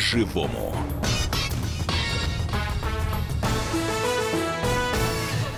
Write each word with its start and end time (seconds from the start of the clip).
по-живому. 0.00 0.74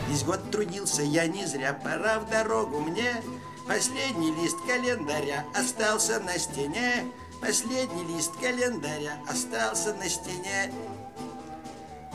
Весь 0.08 0.24
год 0.24 0.50
трудился 0.50 1.02
я 1.02 1.28
не 1.28 1.46
зря, 1.46 1.78
пора 1.84 2.18
в 2.18 2.28
дорогу 2.28 2.80
мне. 2.80 3.22
Последний 3.68 4.32
лист 4.34 4.56
календаря 4.66 5.44
остался 5.54 6.18
на 6.18 6.36
стене. 6.38 7.04
Последний 7.40 8.04
лист 8.16 8.32
календаря 8.40 9.12
остался 9.30 9.94
на 9.94 10.08
стене. 10.08 10.72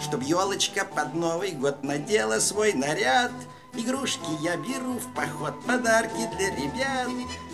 Чтоб 0.02 0.22
елочка 0.22 0.84
под 0.84 1.14
Новый 1.14 1.52
год 1.52 1.82
надела 1.84 2.40
свой 2.40 2.74
наряд. 2.74 3.32
Игрушки 3.74 4.30
я 4.42 4.58
беру 4.58 5.00
в 5.00 5.14
поход, 5.14 5.66
подарки 5.66 6.30
для 6.36 6.50
ребят. 6.50 7.08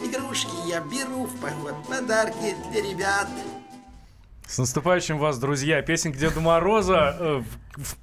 Игрушки 0.04 0.68
я 0.68 0.80
беру 0.80 1.26
в 1.26 1.40
поход, 1.40 1.76
подарки 1.88 2.56
для 2.72 2.82
ребят. 2.82 3.28
С 4.54 4.60
наступающим 4.60 5.18
вас, 5.18 5.40
друзья! 5.40 5.82
Песенка 5.82 6.20
Деда 6.20 6.40
Мороза 6.40 7.18
э, 7.20 7.42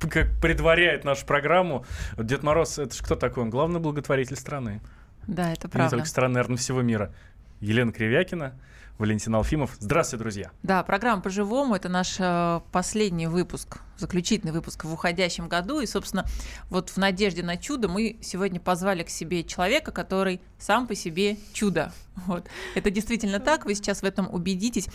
как 0.00 0.32
предваряет 0.40 1.04
нашу 1.04 1.24
программу. 1.24 1.86
Дед 2.18 2.42
Мороз, 2.42 2.76
это 2.80 2.92
же 2.92 3.04
кто 3.04 3.14
такой? 3.14 3.44
Он 3.44 3.50
главный 3.50 3.78
благотворитель 3.78 4.34
страны. 4.34 4.80
Да, 5.28 5.52
это 5.52 5.68
И 5.68 5.70
правда. 5.70 5.84
Не 5.94 5.98
только 6.00 6.08
страны, 6.08 6.34
наверное, 6.34 6.56
всего 6.56 6.82
мира. 6.82 7.14
Елена 7.60 7.92
Кривякина, 7.92 8.58
Валентин 8.98 9.32
Алфимов. 9.36 9.76
Здравствуйте, 9.78 10.22
друзья! 10.24 10.50
Да, 10.64 10.82
программа 10.82 11.22
«По-живому»— 11.22 11.74
это 11.76 11.88
наш 11.88 12.16
э, 12.18 12.60
последний 12.72 13.28
выпуск, 13.28 13.78
заключительный 13.96 14.52
выпуск 14.52 14.84
в 14.84 14.92
уходящем 14.92 15.46
году. 15.46 15.78
И, 15.78 15.86
собственно, 15.86 16.26
вот 16.68 16.90
в 16.90 16.96
надежде 16.96 17.44
на 17.44 17.58
чудо 17.58 17.88
мы 17.88 18.18
сегодня 18.22 18.58
позвали 18.58 19.04
к 19.04 19.08
себе 19.08 19.44
человека, 19.44 19.92
который 19.92 20.40
сам 20.58 20.88
по 20.88 20.96
себе 20.96 21.36
чудо. 21.52 21.92
Вот. 22.26 22.48
Это 22.74 22.90
действительно 22.90 23.40
так, 23.40 23.64
вы 23.64 23.74
сейчас 23.74 24.02
в 24.02 24.04
этом 24.04 24.32
убедитесь. 24.32 24.86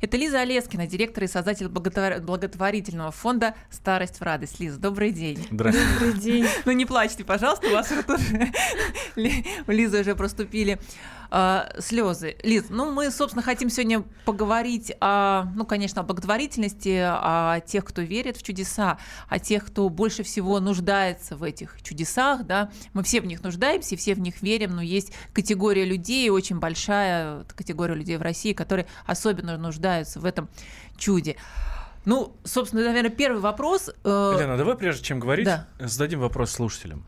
Это 0.00 0.16
Лиза 0.16 0.40
Олескина, 0.40 0.86
директор 0.86 1.24
и 1.24 1.26
создатель 1.26 1.66
благотвор- 1.66 2.20
благотворительного 2.20 3.10
фонда 3.10 3.54
«Старость 3.70 4.20
в 4.20 4.22
радость». 4.22 4.60
Лиза, 4.60 4.78
добрый 4.78 5.10
день. 5.10 5.46
Здравствуйте. 5.50 5.92
Добрый 5.94 6.12
день. 6.20 6.46
Ну 6.64 6.72
не 6.72 6.86
плачьте, 6.86 7.24
пожалуйста, 7.24 7.68
у 7.68 7.72
вас 7.72 7.90
уже 7.90 8.04
у 9.66 9.70
Лизы 9.70 10.00
уже 10.00 10.14
проступили 10.14 10.78
а, 11.30 11.68
слезы. 11.78 12.36
Лиз, 12.42 12.66
ну 12.70 12.90
мы, 12.90 13.10
собственно, 13.10 13.42
хотим 13.42 13.68
сегодня 13.68 14.02
поговорить 14.24 14.92
о, 15.00 15.44
ну, 15.54 15.66
конечно, 15.66 16.00
о 16.00 16.04
благотворительности, 16.04 17.00
о 17.04 17.60
тех, 17.60 17.84
кто 17.84 18.02
верит 18.02 18.36
в 18.36 18.42
чудеса, 18.42 18.98
о 19.28 19.38
тех, 19.38 19.66
кто 19.66 19.88
больше 19.88 20.22
всего 20.22 20.58
нуждается 20.60 21.36
в 21.36 21.42
этих 21.42 21.82
чудесах, 21.82 22.44
да. 22.44 22.70
Мы 22.94 23.02
все 23.02 23.20
в 23.20 23.26
них 23.26 23.42
нуждаемся, 23.42 23.94
и 23.94 23.98
все 23.98 24.14
в 24.14 24.20
них 24.20 24.40
верим, 24.42 24.76
но 24.76 24.82
есть 24.82 25.12
категория 25.34 25.84
людей, 25.84 26.30
очень 26.30 26.58
большая 26.58 26.67
категория 26.74 27.94
людей 27.94 28.16
в 28.16 28.22
России, 28.22 28.52
которые 28.52 28.86
особенно 29.06 29.56
нуждаются 29.56 30.20
в 30.20 30.24
этом 30.24 30.48
чуде. 30.96 31.36
Ну, 32.04 32.34
собственно, 32.44 32.84
наверное, 32.84 33.10
первый 33.10 33.40
вопрос. 33.40 33.90
э, 34.04 34.32
Елена, 34.36 34.56
давай 34.56 34.76
прежде 34.76 35.04
чем 35.04 35.20
говорить, 35.20 35.44
Да. 35.44 35.66
зададим 35.78 36.20
вопрос 36.20 36.50
слушателям. 36.52 37.04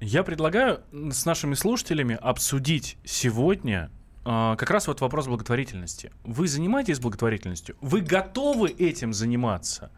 Я 0.00 0.22
предлагаю 0.22 0.80
с 0.92 1.26
нашими 1.26 1.54
слушателями 1.54 2.16
обсудить 2.20 2.96
сегодня 3.04 3.90
а, 4.26 4.56
как 4.56 4.70
раз 4.70 4.86
вот 4.86 5.00
вопрос 5.00 5.26
благотворительности. 5.26 6.10
Вы 6.24 6.48
занимаетесь 6.48 6.98
благотворительностью? 6.98 7.76
Вы 7.80 8.00
готовы 8.00 8.70
этим 8.70 9.12
заниматься? 9.12 9.90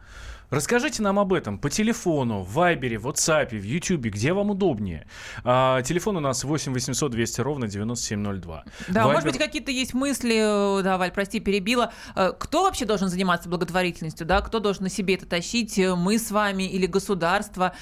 Расскажите 0.50 1.02
нам 1.02 1.18
об 1.18 1.32
этом 1.32 1.58
по 1.58 1.68
телефону, 1.70 2.40
в 2.42 2.52
Вайбере, 2.54 2.98
в 2.98 3.06
WhatsApp, 3.08 3.48
в 3.50 3.62
YouTube, 3.64 4.02
где 4.06 4.32
вам 4.32 4.50
удобнее. 4.50 5.06
А, 5.44 5.82
телефон 5.82 6.16
у 6.16 6.20
нас 6.20 6.44
8 6.44 6.72
800 6.72 7.10
200 7.10 7.40
ровно 7.40 7.66
9702. 7.68 8.64
Да, 8.88 9.02
Вайбер- 9.02 9.12
может 9.12 9.28
быть, 9.28 9.38
какие-то 9.38 9.70
есть 9.72 9.92
мысли, 9.94 10.78
э, 10.78 10.82
да, 10.82 10.98
Валь, 10.98 11.10
прости, 11.10 11.40
перебила. 11.40 11.92
Э, 12.14 12.32
Кто 12.38 12.62
вообще 12.64 12.84
должен 12.84 13.08
заниматься 13.08 13.48
благотворительностью, 13.48 14.26
да? 14.26 14.40
Кто 14.40 14.60
должен 14.60 14.84
на 14.84 14.88
себе 14.88 15.14
это 15.14 15.26
тащить? 15.26 15.78
Э, 15.78 15.94
Мы 15.96 16.18
с 16.18 16.30
вами 16.30 16.62
или 16.62 16.86
государство? 16.86 17.72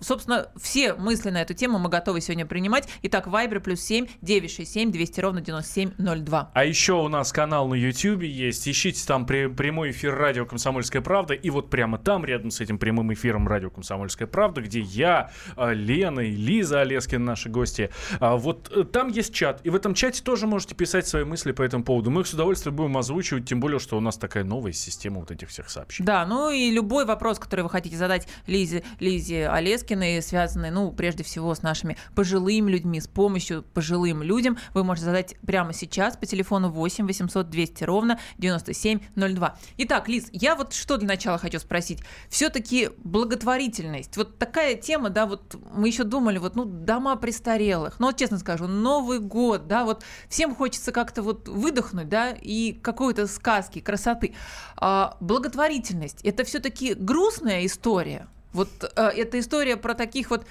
Собственно, 0.00 0.48
все 0.60 0.94
мысли 0.94 1.30
на 1.30 1.42
эту 1.42 1.54
тему 1.54 1.78
мы 1.78 1.88
готовы 1.88 2.20
сегодня 2.20 2.46
принимать. 2.46 2.88
Итак, 3.02 3.26
Вайбер 3.26 3.60
плюс 3.60 3.80
7 3.80 4.06
967 4.22 4.90
200 4.92 5.20
ровно 5.20 5.40
9702. 5.40 6.50
А 6.54 6.64
еще 6.64 6.92
у 6.94 7.08
нас 7.08 7.32
канал 7.32 7.68
на 7.68 7.74
YouTube 7.74 8.22
есть. 8.22 8.68
Ищите 8.68 9.04
там 9.06 9.26
при- 9.26 9.46
прямой 9.48 9.90
эфир 9.90 10.14
радио 10.14 10.46
«Комсомольская 10.46 11.02
правда». 11.02 11.34
И 11.34 11.50
вот 11.50 11.70
прямо 11.80 11.96
там, 11.96 12.26
рядом 12.26 12.50
с 12.50 12.60
этим 12.60 12.78
прямым 12.78 13.10
эфиром 13.14 13.48
радио 13.48 13.70
«Комсомольская 13.70 14.28
правда», 14.28 14.60
где 14.60 14.80
я, 14.80 15.30
а, 15.56 15.72
Лена 15.72 16.20
и 16.20 16.32
Лиза 16.32 16.82
Олескин, 16.82 17.24
наши 17.24 17.48
гости, 17.48 17.88
а, 18.18 18.36
вот 18.36 18.70
э, 18.70 18.84
там 18.84 19.08
есть 19.08 19.32
чат. 19.32 19.62
И 19.64 19.70
в 19.70 19.74
этом 19.74 19.94
чате 19.94 20.22
тоже 20.22 20.46
можете 20.46 20.74
писать 20.74 21.08
свои 21.08 21.24
мысли 21.24 21.52
по 21.52 21.62
этому 21.62 21.82
поводу. 21.82 22.10
Мы 22.10 22.20
их 22.20 22.26
с 22.26 22.34
удовольствием 22.34 22.76
будем 22.76 22.98
озвучивать, 22.98 23.46
тем 23.46 23.60
более, 23.60 23.78
что 23.78 23.96
у 23.96 24.00
нас 24.00 24.18
такая 24.18 24.44
новая 24.44 24.72
система 24.72 25.20
вот 25.20 25.30
этих 25.30 25.48
всех 25.48 25.70
сообщений. 25.70 26.04
Да, 26.04 26.26
ну 26.26 26.50
и 26.50 26.70
любой 26.70 27.06
вопрос, 27.06 27.38
который 27.38 27.62
вы 27.62 27.70
хотите 27.70 27.96
задать 27.96 28.28
Лизе, 28.46 28.84
Лизе 28.98 29.48
Олескиной, 29.48 30.20
связанный, 30.20 30.70
ну, 30.70 30.92
прежде 30.92 31.24
всего, 31.24 31.54
с 31.54 31.62
нашими 31.62 31.96
пожилыми 32.14 32.70
людьми, 32.70 33.00
с 33.00 33.08
помощью 33.08 33.62
пожилым 33.62 34.22
людям, 34.22 34.58
вы 34.74 34.84
можете 34.84 35.06
задать 35.06 35.36
прямо 35.46 35.72
сейчас 35.72 36.18
по 36.18 36.26
телефону 36.26 36.68
8 36.68 37.06
800 37.06 37.48
200 37.48 37.84
ровно 37.84 38.18
9702. 38.36 39.58
Итак, 39.78 40.08
Лиз, 40.10 40.28
я 40.32 40.54
вот 40.56 40.74
что 40.74 40.98
для 40.98 41.08
начала 41.08 41.38
хочу 41.38 41.58
спросить. 41.58 41.69
Все-таки 42.28 42.90
благотворительность, 42.98 44.16
вот 44.16 44.38
такая 44.38 44.74
тема, 44.74 45.08
да, 45.08 45.26
вот 45.26 45.56
мы 45.72 45.88
еще 45.88 46.04
думали, 46.04 46.38
вот, 46.38 46.56
ну, 46.56 46.64
дома 46.64 47.16
престарелых, 47.16 48.00
ну, 48.00 48.08
вот 48.08 48.16
честно 48.16 48.38
скажу, 48.38 48.66
Новый 48.66 49.20
год, 49.20 49.66
да, 49.66 49.84
вот 49.84 50.04
всем 50.28 50.54
хочется 50.54 50.92
как-то 50.92 51.22
вот 51.22 51.48
выдохнуть, 51.48 52.08
да, 52.08 52.32
и 52.32 52.72
какой-то 52.72 53.26
сказки, 53.26 53.80
красоты. 53.80 54.34
А, 54.76 55.16
благотворительность– 55.20 56.20
это 56.24 56.44
все-таки 56.44 56.94
грустная 56.94 57.64
история. 57.64 58.26
Вот 58.52 58.68
э, 58.82 59.02
это 59.02 59.38
история 59.38 59.76
про 59.76 59.94
таких 59.94 60.30
вот 60.30 60.44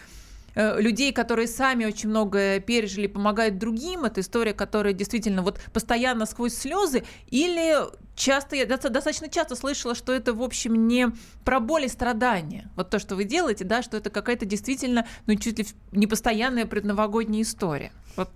людей, 0.78 1.14
которые 1.14 1.48
сами 1.48 1.86
очень 1.86 2.10
многое 2.10 2.60
пережили, 2.60 3.08
помогают 3.08 3.58
другим. 3.58 4.06
Это 4.06 4.22
история, 4.22 4.54
которая 4.54 4.94
действительно 4.94 5.42
вот 5.42 5.60
постоянно 5.74 6.26
сквозь 6.26 6.54
слезы. 6.54 7.04
Или 7.28 7.78
часто, 8.16 8.56
я 8.56 8.66
доста- 8.66 8.90
достаточно 8.90 9.30
часто 9.30 9.56
слышала, 9.56 9.96
что 9.96 10.12
это, 10.14 10.34
в 10.34 10.42
общем, 10.42 10.88
не 10.88 11.08
про 11.46 11.60
боль 11.60 11.86
и 11.86 11.88
страдания. 11.88 12.70
Вот 12.76 12.90
то, 12.90 13.00
что 13.00 13.16
вы 13.16 13.24
делаете, 13.24 13.64
да, 13.64 13.82
что 13.82 13.98
это 13.98 14.10
какая-то 14.10 14.46
действительно, 14.46 15.08
ну, 15.28 15.36
чуть 15.36 15.60
ли 15.60 15.66
не 15.92 16.08
постоянная 16.08 16.66
предновогодняя 16.66 17.44
история. 17.44 17.92
Вот 18.16 18.30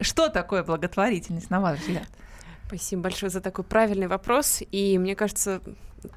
что 0.00 0.28
такое 0.28 0.62
благотворительность, 0.62 1.50
на 1.50 1.60
ваш 1.60 1.80
взгляд? 1.80 2.08
Спасибо 2.66 3.02
большое 3.02 3.30
за 3.30 3.40
такой 3.40 3.64
правильный 3.64 4.06
вопрос. 4.06 4.62
И 4.70 4.96
мне 4.98 5.16
кажется, 5.16 5.60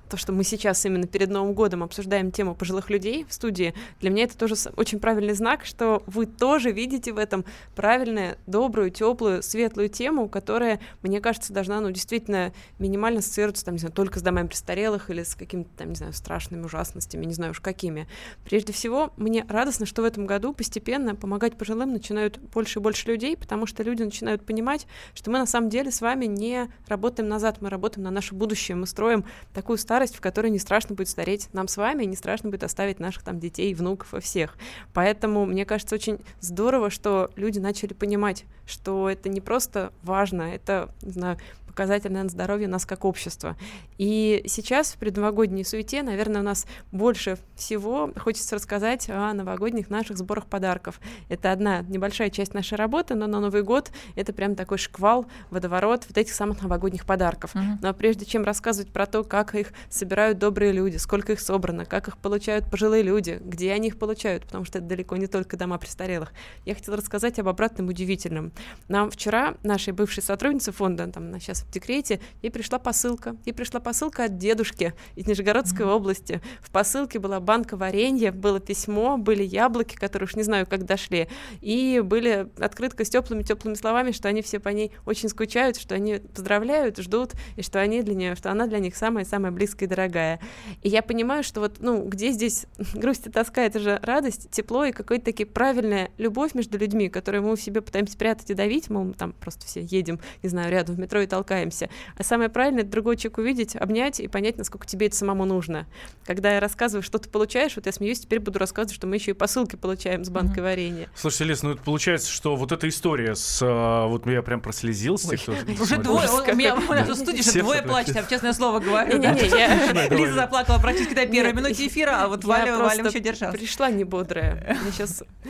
то, 0.10 0.18
что 0.18 0.32
мы 0.32 0.44
сейчас 0.44 0.86
именно 0.86 1.08
перед 1.08 1.30
Новым 1.30 1.54
годом 1.54 1.84
обсуждаем 1.84 2.32
тему 2.32 2.56
пожилых 2.56 2.90
людей 2.90 3.26
в 3.28 3.34
студии, 3.34 3.74
для 4.00 4.10
меня 4.10 4.26
это 4.26 4.38
тоже 4.38 4.56
очень 4.76 5.00
правильный 5.00 5.34
знак, 5.34 5.66
что 5.66 6.04
вы 6.06 6.26
тоже 6.26 6.72
видите 6.72 7.12
в 7.14 7.18
этом 7.18 7.46
правильную, 7.76 8.38
добрую, 8.48 8.92
теплую, 8.92 9.44
светлую 9.44 9.90
тему, 9.90 10.30
которая, 10.30 10.80
мне 11.02 11.20
кажется, 11.22 11.54
должна, 11.54 11.82
ну, 11.82 11.92
действительно 11.92 12.54
минимально 12.80 13.20
ассоциироваться, 13.20 13.66
там, 13.66 13.76
не 13.76 13.80
знаю, 13.80 13.94
только 13.94 14.20
с 14.20 14.22
домами 14.22 14.48
престарелых 14.48 15.10
или 15.10 15.24
с 15.24 15.36
какими-то, 15.36 15.70
там, 15.78 15.90
не 15.90 15.96
знаю, 15.96 16.14
страшными 16.14 16.64
ужасностями, 16.64 17.26
не 17.26 17.34
знаю 17.34 17.52
уж 17.52 17.60
какими. 17.60 18.08
Прежде 18.46 18.74
всего, 18.74 19.12
мне 19.18 19.46
радостно, 19.48 19.86
что 19.86 20.02
в 20.02 20.06
этом 20.06 20.26
году 20.26 20.54
постепенно 20.54 21.16
помогать 21.16 21.58
пожилым 21.58 21.92
начинают 21.92 22.38
больше 22.40 22.80
и 22.80 22.82
больше 22.82 23.08
людей, 23.08 23.38
потому 23.38 23.66
что 23.66 23.84
люди 23.84 24.04
начинают 24.04 24.46
понимать, 24.46 24.88
что 25.14 25.32
мы 25.32 25.40
на 25.40 25.46
самом 25.46 25.70
деле 25.70 25.92
с 25.92 26.02
вами 26.02 26.26
не 26.26 26.70
работаем 26.88 27.30
назад, 27.30 27.62
мы 27.62 27.70
работаем 27.70 28.04
на 28.04 28.12
наше 28.12 28.36
будущее, 28.36 28.76
мы 28.76 28.88
строим 28.88 29.26
такую 29.54 29.73
старость, 29.78 30.16
в 30.16 30.22
которой 30.22 30.50
не 30.52 30.60
страшно 30.60 30.96
будет 30.96 31.10
стареть 31.10 31.50
нам 31.54 31.68
с 31.68 31.78
вами, 31.78 32.06
не 32.06 32.16
страшно 32.16 32.50
будет 32.50 32.64
оставить 32.64 33.00
наших 33.00 33.24
там 33.24 33.40
детей, 33.40 33.74
внуков 33.74 34.14
и 34.14 34.20
всех. 34.20 34.58
Поэтому 34.94 35.46
мне 35.46 35.66
кажется 35.66 35.96
очень 35.96 36.20
здорово, 36.40 36.90
что 36.90 37.32
люди 37.36 37.60
начали 37.60 37.94
понимать, 37.94 38.46
что 38.66 39.10
это 39.10 39.30
не 39.30 39.42
просто 39.42 39.92
важно, 40.04 40.44
это, 40.44 40.94
не 41.02 41.12
знаю, 41.12 41.38
показатель, 41.74 42.12
наверное, 42.12 42.30
здоровья 42.30 42.68
нас 42.68 42.86
как 42.86 43.04
общества. 43.04 43.58
И 43.98 44.44
сейчас 44.46 44.92
в 44.92 44.98
предновогодней 44.98 45.66
суете, 45.66 46.04
наверное, 46.04 46.42
у 46.42 46.44
нас 46.44 46.68
больше 46.92 47.40
всего 47.56 48.12
хочется 48.16 48.56
рассказать 48.56 49.10
о 49.10 49.34
новогодних 49.34 49.90
наших 49.90 50.18
сборах 50.18 50.46
подарков. 50.46 51.02
Это 51.30 51.52
одна 51.52 51.81
небольшая 51.81 52.30
часть 52.30 52.54
нашей 52.54 52.75
работы, 52.75 53.16
но 53.16 53.25
на 53.25 53.40
Новый 53.40 53.64
год 53.64 53.92
это 54.16 54.34
прям 54.34 54.54
такой 54.54 54.78
шквал, 54.78 55.25
водоворот 55.50 56.06
вот 56.08 56.16
этих 56.16 56.34
самых 56.34 56.62
новогодних 56.62 57.08
подарков. 57.08 57.56
Мгм. 57.56 57.80
Но 57.81 57.92
прежде 57.96 58.26
чем 58.26 58.44
рассказывать 58.44 58.92
про 58.92 59.08
то, 59.08 59.24
как 59.24 59.56
их 59.56 59.74
собирают 59.90 60.38
добрые 60.38 60.74
люди, 60.74 60.98
сколько 60.98 61.34
их 61.34 61.40
собрано, 61.40 61.86
как 61.86 62.08
их 62.08 62.18
получают 62.18 62.69
пожилые 62.69 63.02
люди, 63.02 63.42
где 63.44 63.74
они 63.74 63.88
их 63.88 63.98
получают, 63.98 64.46
потому 64.46 64.64
что 64.64 64.78
это 64.78 64.88
далеко 64.88 65.18
не 65.18 65.26
только 65.26 65.58
дома 65.58 65.80
престарелых, 65.80 66.34
я 66.66 66.76
хотела 66.76 66.98
рассказать 66.98 67.40
об 67.40 67.48
обратном 67.48 67.88
удивительном. 67.88 68.52
Нам 68.88 69.10
вчера 69.10 69.56
нашей 69.64 69.94
бывшей 69.94 70.22
сотруднице 70.22 70.72
фонда, 70.72 71.08
там 71.08 71.24
она 71.24 71.40
сейчас 71.40 71.62
в 71.68 71.71
декрете, 71.71 72.19
ей 72.42 72.50
пришла 72.50 72.80
посылка. 72.80 73.36
Ей 73.45 73.54
пришла 73.54 73.80
посылка 73.80 74.25
от 74.25 74.38
дедушки 74.38 74.94
из 75.15 75.27
Нижегородской 75.27 75.86
mm-hmm. 75.86 75.95
области. 75.95 76.42
В 76.62 76.71
посылке 76.71 77.19
была 77.19 77.39
банка 77.39 77.77
варенья, 77.77 78.31
было 78.31 78.60
письмо, 78.60 79.18
были 79.18 79.44
яблоки, 79.44 79.95
которые 79.95 80.27
уж 80.27 80.36
не 80.36 80.44
знаю, 80.44 80.65
как 80.68 80.86
дошли, 80.86 81.27
и 81.62 82.01
были 82.04 82.48
открытка 82.60 83.06
с 83.06 83.10
теплыми-теплыми 83.10 83.75
словами, 83.75 84.12
что 84.12 84.27
они 84.27 84.42
все 84.42 84.60
по 84.60 84.69
ней 84.69 84.92
очень 85.06 85.30
скучают, 85.30 85.77
что 85.77 85.95
они 85.95 86.15
поздравляют, 86.15 86.98
ждут, 86.98 87.33
и 87.56 87.62
что 87.62 87.80
они 87.80 88.01
для 88.01 88.16
нее, 88.16 88.36
что 88.36 88.51
она 88.51 88.68
для 88.68 88.80
них 88.80 88.95
самая-самая 88.95 89.51
близкая 89.51 89.88
и 89.88 89.89
дорогая. 89.89 90.39
И 90.81 90.89
я 90.89 91.01
понимаю, 91.01 91.44
что 91.44 91.59
вот, 91.59 91.77
ну, 91.80 92.04
где 92.06 92.31
здесь 92.31 92.66
грусть 92.94 93.27
и 93.27 93.30
тоска, 93.30 93.63
это 93.63 93.80
же 93.80 94.00
радость, 94.01 94.50
тепло 94.51 94.86
и 94.86 94.92
какой-то 94.92 95.25
таки 95.25 95.45
правильная 95.45 96.12
любовь 96.18 96.54
между 96.54 96.77
людьми, 96.77 97.09
которую 97.09 97.44
мы 97.44 97.56
в 97.56 97.62
себе 97.62 97.81
пытаемся 97.81 98.13
спрятать 98.13 98.50
и 98.50 98.54
давить, 98.54 98.89
мы 98.89 99.13
там 99.13 99.33
просто 99.33 99.66
все 99.66 99.81
едем, 99.81 100.19
не 100.42 100.50
знаю, 100.50 100.71
рядом 100.71 100.95
в 100.95 101.00
метро 101.00 101.21
и 101.21 101.27
толкаемся. 101.54 101.90
А 102.18 102.24
самое 102.24 102.50
правильное— 102.50 102.82
это 102.84 102.92
другой 102.92 103.18
человек 103.18 103.38
увидеть, 103.38 103.76
обнять 103.76 104.20
и 104.20 104.28
понять, 104.28 104.58
насколько 104.58 104.88
тебе 104.88 105.08
это 105.08 105.16
самому 105.16 105.46
нужно. 105.46 105.86
Когда 106.26 106.54
я 106.54 106.60
рассказываю, 106.60 107.04
что 107.04 107.18
ты 107.20 107.30
получаешь, 107.30 107.76
вот 107.76 107.86
я 107.86 107.92
смеюсь, 107.92 108.22
теперь 108.22 108.40
буду 108.40 108.60
рассказывать, 108.60 108.96
что 108.96 109.08
мы 109.08 109.16
еще 109.16 109.32
и 109.32 109.34
посылки 109.34 109.76
получаем 109.76 110.24
с 110.24 110.30
банкой 110.30 110.58
mm-hmm. 110.58 110.64
варенья. 110.64 111.10
Слушайте, 111.16 111.44
Лиз, 111.46 111.64
ну 111.64 111.72
это 111.72 111.82
получается, 111.82 112.32
что 112.32 112.56
вот 112.56 112.72
эта 112.72 112.88
история 112.90 113.36
с... 113.36 113.60
А, 113.62 114.08
вот 114.08 114.26
я 114.28 114.42
прям 114.42 114.62
прослезился. 114.62 115.36
Уже 115.80 115.98
двое, 115.98 116.28
у 116.30 116.56
меня 116.56 116.76
в 116.76 117.16
студии 117.16 117.40
уже 117.48 117.60
двое 117.60 117.82
плачет, 117.82 118.16
я 118.16 118.24
честное 118.24 118.54
слово 118.54 118.80
говорю. 118.80 119.20
Лиза 119.22 120.34
заплакала 120.34 120.80
практически 120.80 121.14
до 121.14 121.26
первой 121.26 121.54
минуты 121.54 121.88
эфира, 121.88 122.24
а 122.24 122.28
вот 122.28 122.44
Валя 122.44 122.74
еще 122.74 123.20
держалась. 123.20 123.56
пришла 123.58 123.90
не 123.90 124.04
бодрая. 124.04 124.78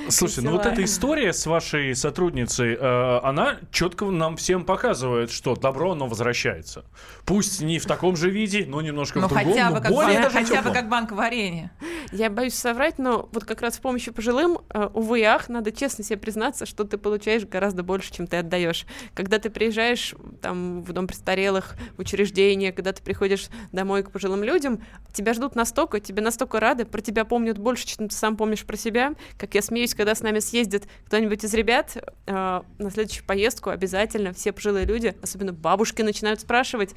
Слушайте, 0.10 0.42
ну 0.42 0.52
вот 0.52 0.66
эта 0.66 0.84
история 0.84 1.34
с 1.34 1.46
вашей 1.46 1.96
сотрудницей, 1.96 2.76
э, 2.80 3.20
она 3.24 3.58
четко 3.72 4.06
нам 4.06 4.38
всем 4.38 4.66
показывает, 4.66 5.32
что 5.32 5.56
добро, 5.56 5.93
оно 5.94 6.08
возвращается. 6.08 6.86
Пусть 7.26 7.62
не 7.62 7.80
в 7.80 7.86
таком 7.86 8.16
же 8.16 8.30
виде, 8.30 8.66
но 8.68 8.82
немножко 8.82 9.20
но 9.20 9.28
в 9.28 9.30
другом, 9.30 9.54
хотя 9.54 9.72
бы 9.72 9.82
как 9.82 9.92
более 9.92 10.20
банк, 10.22 10.34
Хотя 10.34 10.62
бы 10.62 10.72
как 10.72 10.90
банк 10.90 11.12
варенья. 11.12 11.72
Я 12.12 12.30
боюсь 12.30 12.54
соврать, 12.54 13.00
но 13.00 13.30
вот 13.32 13.46
как 13.46 13.62
раз 13.62 13.76
с 13.76 13.80
помощью 13.80 14.14
пожилым, 14.14 14.60
э, 14.70 14.90
увы 14.94 15.22
и 15.22 15.24
ах, 15.24 15.50
надо 15.50 15.72
честно 15.72 16.04
себе 16.04 16.18
признаться, 16.18 16.66
что 16.66 16.84
ты 16.84 16.98
получаешь 16.98 17.46
гораздо 17.46 17.84
больше, 17.84 18.14
чем 18.14 18.28
ты 18.28 18.38
отдаешь. 18.38 18.86
Когда 19.14 19.40
ты 19.40 19.50
приезжаешь 19.50 20.14
там 20.42 20.84
в 20.84 20.92
дом 20.92 21.08
престарелых, 21.08 21.76
в 21.98 22.02
учреждение, 22.02 22.72
когда 22.72 22.92
ты 22.92 23.02
приходишь 23.02 23.48
домой 23.72 24.04
к 24.04 24.12
пожилым 24.12 24.44
людям, 24.44 24.84
тебя 25.14 25.34
ждут 25.34 25.56
настолько, 25.56 26.00
тебе 26.00 26.22
настолько 26.22 26.60
рады, 26.60 26.86
про 26.86 27.02
тебя 27.02 27.26
помнят 27.26 27.58
больше, 27.58 27.88
чем 27.88 28.10
ты 28.10 28.16
сам 28.16 28.38
помнишь 28.38 28.66
про 28.66 28.78
себя. 28.78 29.14
Как 29.38 29.56
я 29.56 29.62
смеюсь, 29.62 29.96
когда 29.96 30.16
с 30.16 30.22
нами 30.22 30.40
съездит 30.40 30.88
кто-нибудь 31.06 31.44
из 31.44 31.54
ребят 31.54 31.98
э, 32.26 32.62
на 32.78 32.92
следующую 32.92 33.26
поездку, 33.26 33.70
обязательно 33.70 34.34
все 34.34 34.52
пожилые 34.52 34.86
люди, 34.86 35.16
особенно 35.22 35.54
бабушки, 35.54 35.83
начинают 36.04 36.40
спрашивать, 36.42 36.96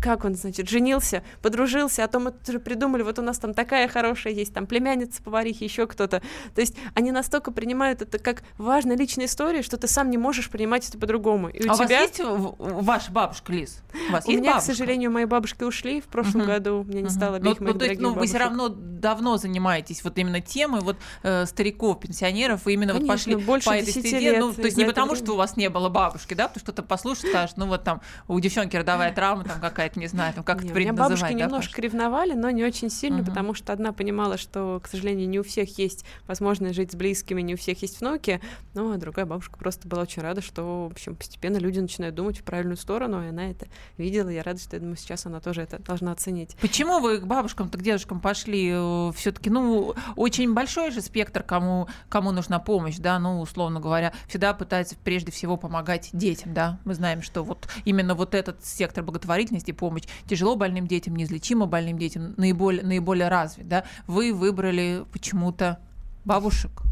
как 0.00 0.24
он, 0.24 0.34
значит, 0.34 0.68
женился, 0.68 1.22
подружился, 1.42 2.04
а 2.04 2.08
то 2.08 2.20
мы 2.20 2.30
тоже 2.30 2.60
придумали, 2.60 3.02
вот 3.02 3.18
у 3.18 3.22
нас 3.22 3.38
там 3.38 3.54
такая 3.54 3.88
хорошая 3.88 4.32
есть, 4.32 4.52
там 4.52 4.66
племянница 4.66 5.22
поварихи, 5.22 5.64
еще 5.64 5.86
кто-то. 5.86 6.22
То 6.54 6.60
есть 6.60 6.76
они 6.94 7.12
настолько 7.12 7.50
принимают 7.50 8.02
это 8.02 8.18
как 8.18 8.42
важная 8.58 8.96
личная 8.96 9.26
история, 9.26 9.62
что 9.62 9.76
ты 9.76 9.88
сам 9.88 10.10
не 10.10 10.18
можешь 10.18 10.50
принимать 10.50 10.88
это 10.88 10.98
по-другому. 10.98 11.48
И 11.48 11.66
у 11.66 11.72
а 11.72 11.74
тебя... 11.74 11.84
у 11.84 11.88
вас 11.88 11.90
есть 11.90 12.20
ваша 12.58 13.12
бабушка, 13.12 13.52
Лиз? 13.52 13.82
У, 14.08 14.12
вас 14.12 14.26
у 14.26 14.30
есть 14.30 14.40
меня, 14.40 14.52
бабушка? 14.52 14.72
к 14.72 14.76
сожалению, 14.76 15.10
мои 15.10 15.24
бабушки 15.24 15.64
ушли 15.64 16.00
в 16.00 16.04
прошлом 16.04 16.42
uh-huh. 16.42 16.46
году, 16.46 16.80
у 16.80 16.84
меня 16.84 17.00
не 17.00 17.08
uh-huh. 17.08 17.10
стало 17.10 17.36
обеих 17.36 17.60
ну, 17.60 17.64
моих 17.64 17.74
ну, 17.74 17.80
то 17.80 17.86
есть, 17.86 18.00
ну, 18.00 18.12
вы 18.14 18.26
все 18.26 18.38
равно 18.38 18.68
давно 18.68 19.36
занимаетесь 19.36 20.04
вот 20.04 20.18
именно 20.18 20.40
темой 20.40 20.80
вот 20.80 20.96
э, 21.22 21.46
стариков, 21.46 22.00
пенсионеров, 22.00 22.66
и 22.66 22.72
именно 22.72 22.92
Конечно, 22.92 23.12
вот 23.12 23.18
пошли 23.18 23.36
больше 23.36 23.68
по 23.68 23.72
этой 23.72 23.90
стезе. 23.90 24.38
Ну, 24.38 24.52
то 24.52 24.62
есть 24.62 24.76
не 24.76 24.84
потому, 24.84 25.12
время. 25.12 25.24
что 25.24 25.32
у 25.34 25.36
вас 25.36 25.56
не 25.56 25.68
было 25.70 25.88
бабушки, 25.88 26.34
да, 26.34 26.48
потому 26.48 26.60
что 26.60 26.72
кто-то 26.72 26.82
послушает, 26.86 27.32
скажет, 27.32 27.56
ну 27.56 27.66
вот 27.66 27.84
там 27.84 28.00
у 28.28 28.38
девчонки 28.40 28.76
родовая 28.76 29.12
травма, 29.12 29.44
там 29.44 29.60
какая-то, 29.86 30.00
не 30.00 30.06
знаю, 30.06 30.34
там 30.34 30.44
как 30.44 30.64
это 30.64 30.72
принято 30.72 30.96
называть. 30.96 31.20
Бабушки 31.20 31.38
да, 31.38 31.44
немножко 31.44 31.76
Паша? 31.76 31.82
ревновали, 31.82 32.32
но 32.34 32.50
не 32.50 32.64
очень 32.64 32.90
сильно, 32.90 33.20
угу. 33.20 33.26
потому 33.26 33.54
что 33.54 33.72
одна 33.72 33.92
понимала, 33.92 34.36
что, 34.36 34.80
к 34.82 34.88
сожалению, 34.88 35.28
не 35.28 35.38
у 35.38 35.42
всех 35.42 35.78
есть 35.78 36.04
возможность 36.26 36.74
жить 36.74 36.92
с 36.92 36.94
близкими, 36.94 37.42
не 37.42 37.54
у 37.54 37.56
всех 37.56 37.82
есть 37.82 38.00
внуки, 38.00 38.40
ну, 38.74 38.92
а 38.92 38.96
другая 38.96 39.26
бабушка 39.26 39.58
просто 39.58 39.88
была 39.88 40.02
очень 40.02 40.22
рада, 40.22 40.40
что, 40.40 40.88
в 40.88 40.92
общем, 40.92 41.16
постепенно 41.16 41.56
люди 41.58 41.80
начинают 41.80 42.14
думать 42.14 42.38
в 42.38 42.42
правильную 42.42 42.76
сторону, 42.76 43.24
и 43.24 43.28
она 43.28 43.50
это 43.50 43.66
видела, 43.96 44.28
я 44.28 44.42
рада, 44.42 44.60
что, 44.60 44.76
я 44.76 44.80
думаю, 44.80 44.96
сейчас 44.96 45.26
она 45.26 45.40
тоже 45.40 45.62
это 45.62 45.78
должна 45.78 46.12
оценить. 46.12 46.56
Почему 46.60 47.00
вы 47.00 47.18
к 47.18 47.26
бабушкам-то, 47.26 47.78
к 47.78 47.82
дедушкам 47.82 48.20
пошли? 48.20 48.70
Э, 48.72 49.12
все 49.14 49.32
таки 49.32 49.50
ну, 49.50 49.94
очень 50.16 50.52
большой 50.52 50.90
же 50.90 51.00
спектр, 51.00 51.42
кому, 51.42 51.88
кому 52.08 52.32
нужна 52.32 52.58
помощь, 52.58 52.96
да, 52.96 53.18
ну, 53.18 53.40
условно 53.40 53.80
говоря, 53.80 54.12
всегда 54.28 54.54
пытается 54.54 54.96
прежде 55.02 55.30
всего 55.30 55.56
помогать 55.56 56.10
детям, 56.12 56.54
да, 56.54 56.78
мы 56.84 56.94
знаем, 56.94 57.22
что 57.22 57.42
вот 57.42 57.68
именно 57.84 58.14
вот 58.14 58.34
этот 58.34 58.64
сектор 58.64 59.04
благотворительности, 59.04 59.65
помощь 59.72 60.04
тяжело 60.26 60.56
больным 60.56 60.86
детям, 60.86 61.16
неизлечимо 61.16 61.66
больным 61.66 61.98
детям 61.98 62.34
наиболее, 62.36 62.82
наиболее 62.84 63.28
развит, 63.28 63.68
да, 63.68 63.84
вы 64.06 64.32
выбрали 64.32 65.04
почему-то 65.12 65.78
бабушек. 66.24 66.82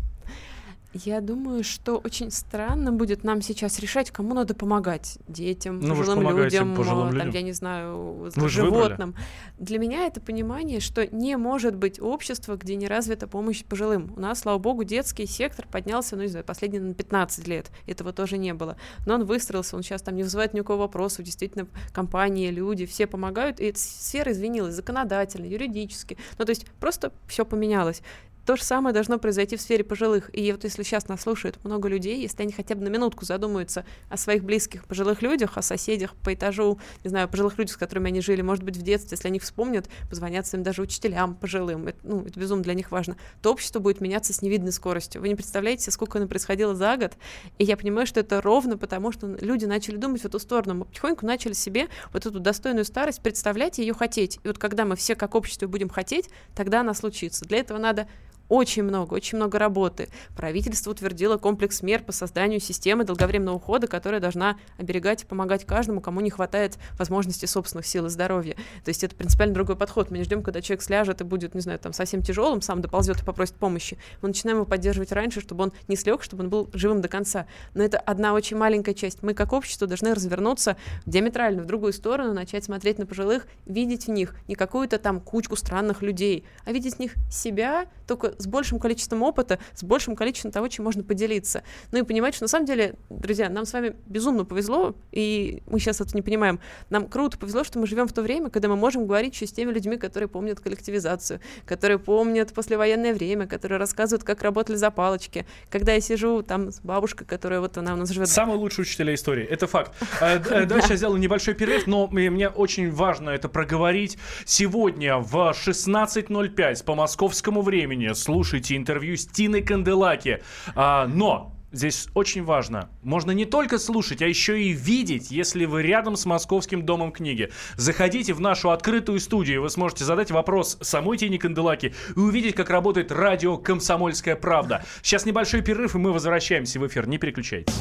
Я 0.94 1.20
думаю, 1.20 1.64
что 1.64 1.96
очень 1.96 2.31
странно 2.31 2.93
будет 2.93 3.25
нам 3.25 3.43
сейчас 3.43 3.81
решать, 3.81 4.12
кому 4.12 4.32
надо 4.32 4.55
помогать. 4.55 5.19
Детям, 5.26 5.81
ну, 5.81 5.96
пожилым 5.96 6.37
людям, 6.37 6.76
пожилым 6.76 7.08
там, 7.08 7.17
людям. 7.17 7.31
я 7.31 7.43
не 7.43 7.52
знаю, 7.52 8.31
животным. 8.37 9.17
Для 9.58 9.79
меня 9.79 10.06
это 10.06 10.20
понимание, 10.20 10.79
что 10.79 11.05
не 11.12 11.37
может 11.37 11.75
быть 11.75 12.00
общества, 12.00 12.56
где 12.56 12.76
не 12.76 12.87
развита 12.87 13.26
помощь 13.26 13.64
пожилым. 13.64 14.12
У 14.17 14.20
нас, 14.20 14.41
слава 14.41 14.58
богу, 14.58 14.85
детский 14.85 15.26
сектор 15.26 15.67
поднялся, 15.67 16.14
ну, 16.14 16.23
не 16.23 16.29
знаю, 16.29 16.44
последние 16.44 16.81
на 16.81 16.94
15 16.94 17.49
лет. 17.49 17.73
Этого 17.87 18.12
тоже 18.12 18.38
не 18.38 18.55
было. 18.55 18.76
Но 19.05 19.14
он 19.14 19.25
выстроился, 19.25 19.76
он 19.76 19.82
сейчас 19.82 20.02
там 20.02 20.14
не 20.14 20.23
вызывает 20.23 20.55
никакого 20.55 20.82
вопроса. 20.82 21.25
Действительно, 21.25 21.67
компании, 21.93 22.50
люди, 22.50 22.87
все 22.87 23.08
помогают. 23.08 23.58
И 23.58 23.64
эта 23.64 23.81
сфера 23.81 24.31
изменилась 24.31 24.76
законодательно, 24.76 25.46
юридически. 25.46 26.17
Ну, 26.38 26.44
то 26.44 26.50
есть 26.50 26.67
просто 26.79 27.12
все 27.26 27.44
поменялось. 27.44 28.00
То 28.46 28.56
же 28.56 28.62
самое 28.62 28.93
должно 28.93 29.19
произойти 29.19 29.56
в 29.56 29.61
сфере 29.61 29.85
пожилых. 29.85 30.31
И 30.37 30.52
вот 30.52 30.64
если 30.64 30.82
сейчас 30.82 31.08
нас 31.08 31.23
слушают 31.23 31.62
много 31.64 31.88
людей, 31.88 32.20
если 32.20 32.43
они 32.43 32.52
хотя 32.52 32.75
бы 32.75 32.82
на 32.82 32.88
минутку 32.88 33.25
задумаются 33.25 33.85
о 34.11 34.17
своих 34.17 34.44
близких 34.44 34.85
пожилых 34.85 35.23
людях, 35.23 35.56
о 35.56 35.62
соседях 35.62 36.14
по 36.17 36.35
этажу, 36.35 36.79
не 37.05 37.11
знаю, 37.11 37.29
пожилых 37.29 37.56
людях, 37.58 37.75
с 37.75 37.79
которыми 37.79 38.08
они 38.08 38.20
жили, 38.20 38.43
может 38.43 38.62
быть, 38.62 38.76
в 38.76 38.82
детстве, 38.82 39.17
если 39.17 39.29
они 39.29 39.38
вспомнят, 39.38 39.88
позвонят 40.11 40.46
своим 40.46 40.62
даже 40.62 40.82
учителям 40.82 41.35
пожилым, 41.35 41.88
это, 41.88 41.99
ну, 42.02 42.23
это 42.23 42.38
безумно 42.38 42.62
для 42.62 42.75
них 42.75 42.91
важно, 42.91 43.17
то 43.41 43.50
общество 43.52 43.81
будет 43.81 44.00
меняться 44.00 44.32
с 44.35 44.43
невидной 44.43 44.73
скоростью. 44.73 45.23
Вы 45.23 45.29
не 45.29 45.35
представляете, 45.35 45.91
сколько 45.91 46.19
оно 46.19 46.29
происходило 46.29 46.75
за 46.75 46.96
год, 46.96 47.12
и 47.58 47.64
я 47.64 47.76
понимаю, 47.76 48.06
что 48.06 48.20
это 48.20 48.43
ровно 48.43 48.76
потому, 48.76 49.11
что 49.12 49.26
люди 49.26 49.64
начали 49.64 49.96
думать 49.96 50.20
в 50.20 50.26
эту 50.26 50.38
сторону. 50.38 50.75
Мы 50.75 50.85
потихоньку 50.85 51.25
начали 51.25 51.55
себе 51.55 51.88
вот 52.12 52.26
эту 52.26 52.41
достойную 52.41 52.85
старость 52.85 53.23
представлять 53.23 53.79
и 53.79 53.82
ее 53.82 53.94
хотеть. 53.94 54.38
И 54.44 54.49
вот 54.49 54.58
когда 54.58 54.85
мы 54.85 54.96
все 54.96 55.14
как 55.14 55.35
общество 55.35 55.67
будем 55.67 55.88
хотеть, 55.88 56.29
тогда 56.55 56.81
она 56.81 56.93
случится. 56.93 57.44
Для 57.44 57.58
этого 57.58 57.79
надо 57.79 58.06
очень 58.49 58.82
много, 58.82 59.14
очень 59.14 59.37
много 59.37 59.58
работы. 59.58 60.08
Правительство 60.37 60.91
утвердило 60.91 61.37
комплекс 61.37 61.82
мер 61.82 62.02
по 62.02 62.12
созданию 62.12 62.61
системы 62.61 63.05
долговременного 63.05 63.56
ухода, 63.56 63.87
которая 63.87 64.20
должна 64.20 64.56
оберегать 64.79 65.22
и 65.22 65.27
помогать 65.27 65.65
каждому, 65.65 66.01
кому 66.01 66.20
не 66.20 66.31
хватает 66.31 66.79
возможности 66.98 67.46
собственных 67.46 67.86
сил 67.86 68.06
и 68.06 68.08
здоровья. 68.08 68.55
То 68.84 68.89
есть 68.89 69.03
это 69.05 69.15
принципиально 69.17 69.55
другой 69.55 69.77
подход. 69.77 70.10
Мы 70.10 70.19
не 70.19 70.24
ждем, 70.24 70.43
когда 70.43 70.60
человек 70.60 70.82
сляжет 70.82 71.20
и 71.20 71.24
будет, 71.24 71.55
не 71.55 71.60
знаю, 71.60 71.79
там 71.79 71.93
совсем 71.93 72.22
тяжелым, 72.22 72.60
сам 72.63 72.81
доползет 72.81 73.20
и 73.22 73.24
попросит 73.24 73.55
помощи. 73.56 73.98
Мы 74.22 74.29
начинаем 74.29 74.58
его 74.58 74.67
поддерживать 74.67 75.13
раньше, 75.13 75.41
чтобы 75.41 75.65
он 75.65 75.72
не 75.89 75.96
слег, 75.96 76.22
чтобы 76.22 76.44
он 76.44 76.51
был 76.51 76.70
живым 76.72 77.01
до 77.01 77.08
конца. 77.08 77.46
Но 77.74 77.82
это 77.82 77.98
одна 77.98 78.34
очень 78.34 78.56
маленькая 78.56 78.94
часть. 78.94 79.22
Мы 79.22 79.34
как 79.34 79.53
общество 79.53 79.86
должны 79.86 80.15
развернуться 80.15 80.77
диаметрально 81.06 81.63
в 81.63 81.67
другую 81.67 81.93
сторону, 81.93 82.34
начать 82.34 82.65
смотреть 82.65 82.98
на 82.98 83.06
пожилых, 83.06 83.46
видеть 83.67 84.06
в 84.06 84.10
них 84.10 84.34
не 84.48 84.55
какую-то 84.55 84.98
там 84.98 85.20
кучку 85.20 85.56
странных 85.56 86.03
людей, 86.03 86.44
а 86.65 86.72
видеть 86.72 86.96
в 86.96 86.98
них 86.98 87.15
себя, 87.31 87.86
только 88.06 88.33
с 88.38 88.46
большим 88.46 88.79
количеством 88.79 89.22
опыта, 89.22 89.58
с 89.74 89.82
большим 89.82 90.17
количеством 90.17 90.53
того, 90.53 90.69
чем 90.69 90.84
можно 90.84 91.03
поделиться. 91.03 91.62
Ну 91.93 91.98
и 91.98 92.03
понимать, 92.03 92.34
что 92.34 92.44
на 92.44 92.48
самом 92.48 92.67
деле, 92.67 92.94
друзья, 93.10 93.48
нам 93.48 93.67
с 93.67 93.72
вами 93.72 93.96
безумно 94.06 94.44
повезло, 94.44 94.94
и 95.12 95.62
мы 95.67 95.79
сейчас 95.79 96.00
это 96.00 96.14
не 96.14 96.22
понимаем. 96.22 96.60
Нам 96.91 97.08
круто 97.08 97.38
повезло, 97.38 97.64
что 97.64 97.79
мы 97.79 97.86
живем 97.86 98.08
в 98.08 98.12
то 98.12 98.22
время, 98.22 98.50
когда 98.50 98.69
мы 98.69 98.76
можем 98.76 99.06
говорить 99.06 99.34
еще 99.34 99.46
с 99.46 99.53
теми 99.53 99.72
людьми, 99.72 99.96
которые 99.96 100.29
помнят 100.29 100.60
коллективизацию, 100.60 101.41
которые 101.67 101.98
помнят 101.98 102.53
послевоенное 102.53 103.14
время, 103.14 103.46
которые 103.46 103.79
рассказывают, 103.79 104.24
как 104.24 104.43
работали 104.43 104.76
за 104.76 104.91
палочки. 104.91 105.46
Когда 105.70 105.93
я 105.93 106.00
сижу 106.00 106.43
там 106.43 106.70
с 106.70 106.81
бабушкой, 106.81 107.26
которая 107.26 107.60
вот 107.60 107.76
она 107.76 107.94
у 107.94 107.96
нас 107.96 108.10
живет. 108.10 108.29
Самый 108.29 108.56
лучший 108.56 108.82
учитель 108.82 109.14
истории, 109.14 109.44
это 109.44 109.67
факт. 109.67 109.94
Э, 110.20 110.38
э, 110.38 110.64
давай 110.64 110.82
сейчас 110.82 110.98
сделаю 110.98 111.20
небольшой 111.20 111.55
перерыв, 111.55 111.86
но 111.86 112.06
мне 112.06 112.48
очень 112.48 112.91
важно 112.91 113.31
это 113.31 113.48
проговорить. 113.48 114.17
Сегодня 114.44 115.19
в 115.19 115.34
16.05 115.34 116.84
по 116.84 116.94
московскому 116.94 117.62
времени 117.62 118.12
слушайте 118.25 118.77
интервью 118.77 119.17
с 119.17 119.27
Тиной 119.27 119.63
Канделаки. 119.63 120.43
А, 120.75 121.07
но 121.07 121.51
Здесь 121.73 122.07
очень 122.15 122.45
важно. 122.45 122.89
Можно 123.03 123.33
не 123.33 123.47
только 123.47 123.81
слушать, 123.81 124.23
а 124.23 124.29
еще 124.29 124.63
и 124.63 124.69
видеть, 124.69 125.33
если 125.33 125.65
вы 125.65 125.83
рядом 125.83 126.15
с 126.15 126.25
Московским 126.25 126.87
домом 126.87 127.11
книги. 127.11 127.51
Заходите 127.75 128.33
в 128.33 128.41
нашу 128.41 128.71
открытую 128.71 129.19
студию, 129.19 129.61
вы 129.61 129.71
сможете 129.71 130.05
задать 130.05 130.31
вопрос 130.31 130.79
самой 130.83 131.19
Тине 131.19 131.37
Канделаки 131.37 131.93
и 132.15 132.19
увидеть, 132.21 132.55
как 132.55 132.71
работает 132.71 133.11
радио 133.11 133.57
«Комсомольская 133.57 134.37
правда». 134.37 134.85
Сейчас 135.03 135.27
небольшой 135.27 135.63
перерыв, 135.63 135.97
и 135.97 135.99
мы 135.99 136.13
возвращаемся 136.13 136.79
в 136.79 136.87
эфир. 136.87 137.09
Не 137.09 137.19
переключайтесь. 137.19 137.75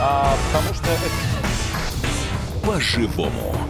а, 0.00 0.36
потому 0.50 0.74
что 0.74 0.86
это... 0.86 2.66
По-живому. 2.66 3.69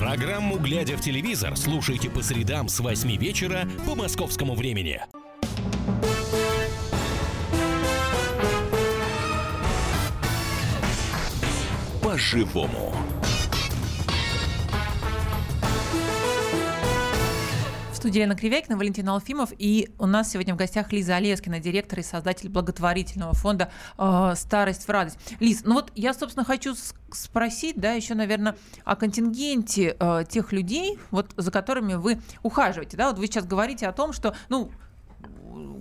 Программу 0.00 0.56
«Глядя 0.58 0.96
в 0.96 1.02
телевизор» 1.02 1.58
слушайте 1.58 2.08
по 2.08 2.22
средам 2.22 2.70
с 2.70 2.80
8 2.80 3.18
вечера 3.18 3.68
по 3.86 3.94
московскому 3.94 4.54
времени. 4.54 5.02
По-живому. 12.02 12.94
Студии 18.00 18.20
Елена 18.20 18.34
Кривякина, 18.34 18.78
Валентин 18.78 19.06
Алфимов. 19.10 19.52
И 19.58 19.90
у 19.98 20.06
нас 20.06 20.30
сегодня 20.30 20.54
в 20.54 20.56
гостях 20.56 20.90
Лиза 20.90 21.16
Олескина, 21.16 21.60
директор 21.60 21.98
и 21.98 22.02
создатель 22.02 22.48
благотворительного 22.48 23.34
фонда 23.34 23.70
э, 23.98 24.32
«Старость 24.36 24.88
в 24.88 24.88
радость». 24.88 25.18
Лиз, 25.38 25.64
ну 25.64 25.74
вот 25.74 25.92
я, 25.94 26.14
собственно, 26.14 26.46
хочу 26.46 26.74
спросить, 27.12 27.78
да, 27.78 27.92
еще, 27.92 28.14
наверное, 28.14 28.56
о 28.84 28.96
контингенте 28.96 29.96
э, 30.00 30.24
тех 30.26 30.52
людей, 30.52 30.98
вот 31.10 31.32
за 31.36 31.50
которыми 31.50 31.92
вы 31.92 32.22
ухаживаете. 32.42 32.96
Да? 32.96 33.10
Вот 33.10 33.18
вы 33.18 33.26
сейчас 33.26 33.44
говорите 33.44 33.86
о 33.86 33.92
том, 33.92 34.14
что, 34.14 34.34
ну, 34.48 34.72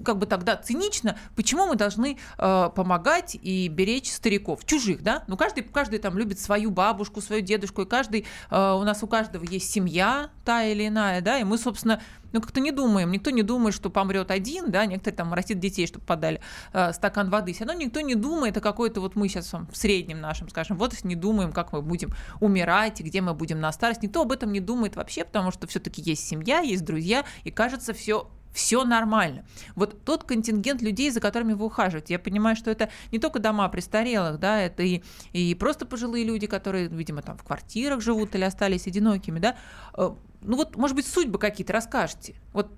как 0.03 0.17
бы 0.17 0.25
тогда 0.25 0.55
цинично, 0.55 1.17
почему 1.36 1.67
мы 1.67 1.75
должны 1.75 2.17
э, 2.38 2.69
помогать 2.75 3.38
и 3.41 3.67
беречь 3.67 4.12
стариков, 4.12 4.65
чужих, 4.65 5.03
да? 5.03 5.24
Ну, 5.27 5.38
каждый, 5.38 5.63
каждый 5.63 6.00
там 6.00 6.17
любит 6.17 6.39
свою 6.39 6.72
бабушку, 6.72 7.22
свою 7.22 7.41
дедушку, 7.41 7.84
и 7.84 7.86
каждый, 7.86 8.25
э, 8.50 8.72
у 8.74 8.84
нас 8.84 9.03
у 9.03 9.08
каждого 9.08 9.43
есть 9.43 9.69
семья, 9.72 10.29
та 10.46 10.63
или 10.63 10.88
иная, 10.88 11.22
да, 11.22 11.39
и 11.39 11.43
мы, 11.43 11.58
собственно, 11.58 12.01
ну, 12.31 12.41
как-то 12.41 12.60
не 12.60 12.72
думаем, 12.72 13.12
никто 13.12 13.31
не 13.31 13.41
думает, 13.43 13.74
что 13.74 13.89
помрет 13.89 14.29
один, 14.31 14.72
да, 14.72 14.86
некоторые 14.86 15.17
там 15.17 15.34
растит 15.34 15.60
детей, 15.60 15.88
чтобы 15.88 16.05
подали 16.05 16.41
э, 16.74 16.93
стакан 16.93 17.29
воды, 17.29 17.53
все 17.53 17.65
равно 17.65 17.81
никто 17.81 18.01
не 18.01 18.15
думает, 18.15 18.58
а 18.58 18.62
какой-то 18.62 19.01
вот 19.01 19.15
мы 19.15 19.27
сейчас 19.27 19.51
в 19.53 19.75
среднем 19.75 20.22
нашем, 20.22 20.50
скажем, 20.50 20.77
вот 20.77 20.93
не 21.03 21.15
думаем, 21.15 21.51
как 21.51 21.72
мы 21.74 21.81
будем 21.81 22.10
умирать, 22.39 23.01
и 23.01 23.03
где 23.03 23.22
мы 23.22 23.34
будем 23.34 23.60
на 23.60 23.72
старость, 23.72 24.03
никто 24.03 24.22
об 24.22 24.31
этом 24.31 24.51
не 24.51 24.60
думает 24.60 24.96
вообще, 24.96 25.24
потому 25.24 25.51
что 25.51 25.67
все-таки 25.67 26.01
есть 26.01 26.27
семья, 26.27 26.60
есть 26.60 26.84
друзья, 26.84 27.25
и 27.43 27.51
кажется, 27.51 27.93
все 27.93 28.27
все 28.53 28.84
нормально. 28.84 29.46
Вот 29.75 30.03
тот 30.03 30.24
контингент 30.24 30.82
людей, 30.82 31.12
за 31.12 31.20
которыми 31.20 31.53
вы 31.53 31.65
ухаживаете, 31.65 32.13
я 32.13 32.20
понимаю, 32.20 32.56
что 32.56 32.72
это 32.72 32.89
не 33.12 33.20
только 33.20 33.39
дома 33.39 33.68
престарелых, 33.70 34.39
да, 34.39 34.60
это 34.60 34.84
и, 34.84 35.01
и 35.34 35.56
просто 35.56 35.86
пожилые 35.86 36.25
люди, 36.25 36.48
которые, 36.48 36.88
видимо, 36.88 37.22
там 37.22 37.38
в 37.38 37.44
квартирах 37.44 38.01
живут 38.01 38.36
или 38.36 38.44
остались 38.44 38.88
одинокими, 38.88 39.39
да. 39.39 39.56
Э, 39.96 40.12
Ну 40.41 40.56
вот, 40.56 40.77
может 40.77 40.96
быть, 40.96 41.06
судьбы 41.06 41.38
какие-то 41.38 41.74
расскажете. 41.74 42.36
Вот, 42.53 42.70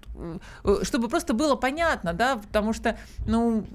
э, 0.63 0.83
чтобы 0.83 1.07
просто 1.07 1.33
было 1.33 1.55
понятно, 1.55 2.13
да, 2.13 2.37
потому 2.37 2.73
что, 2.73 2.97
ну, 3.27 3.65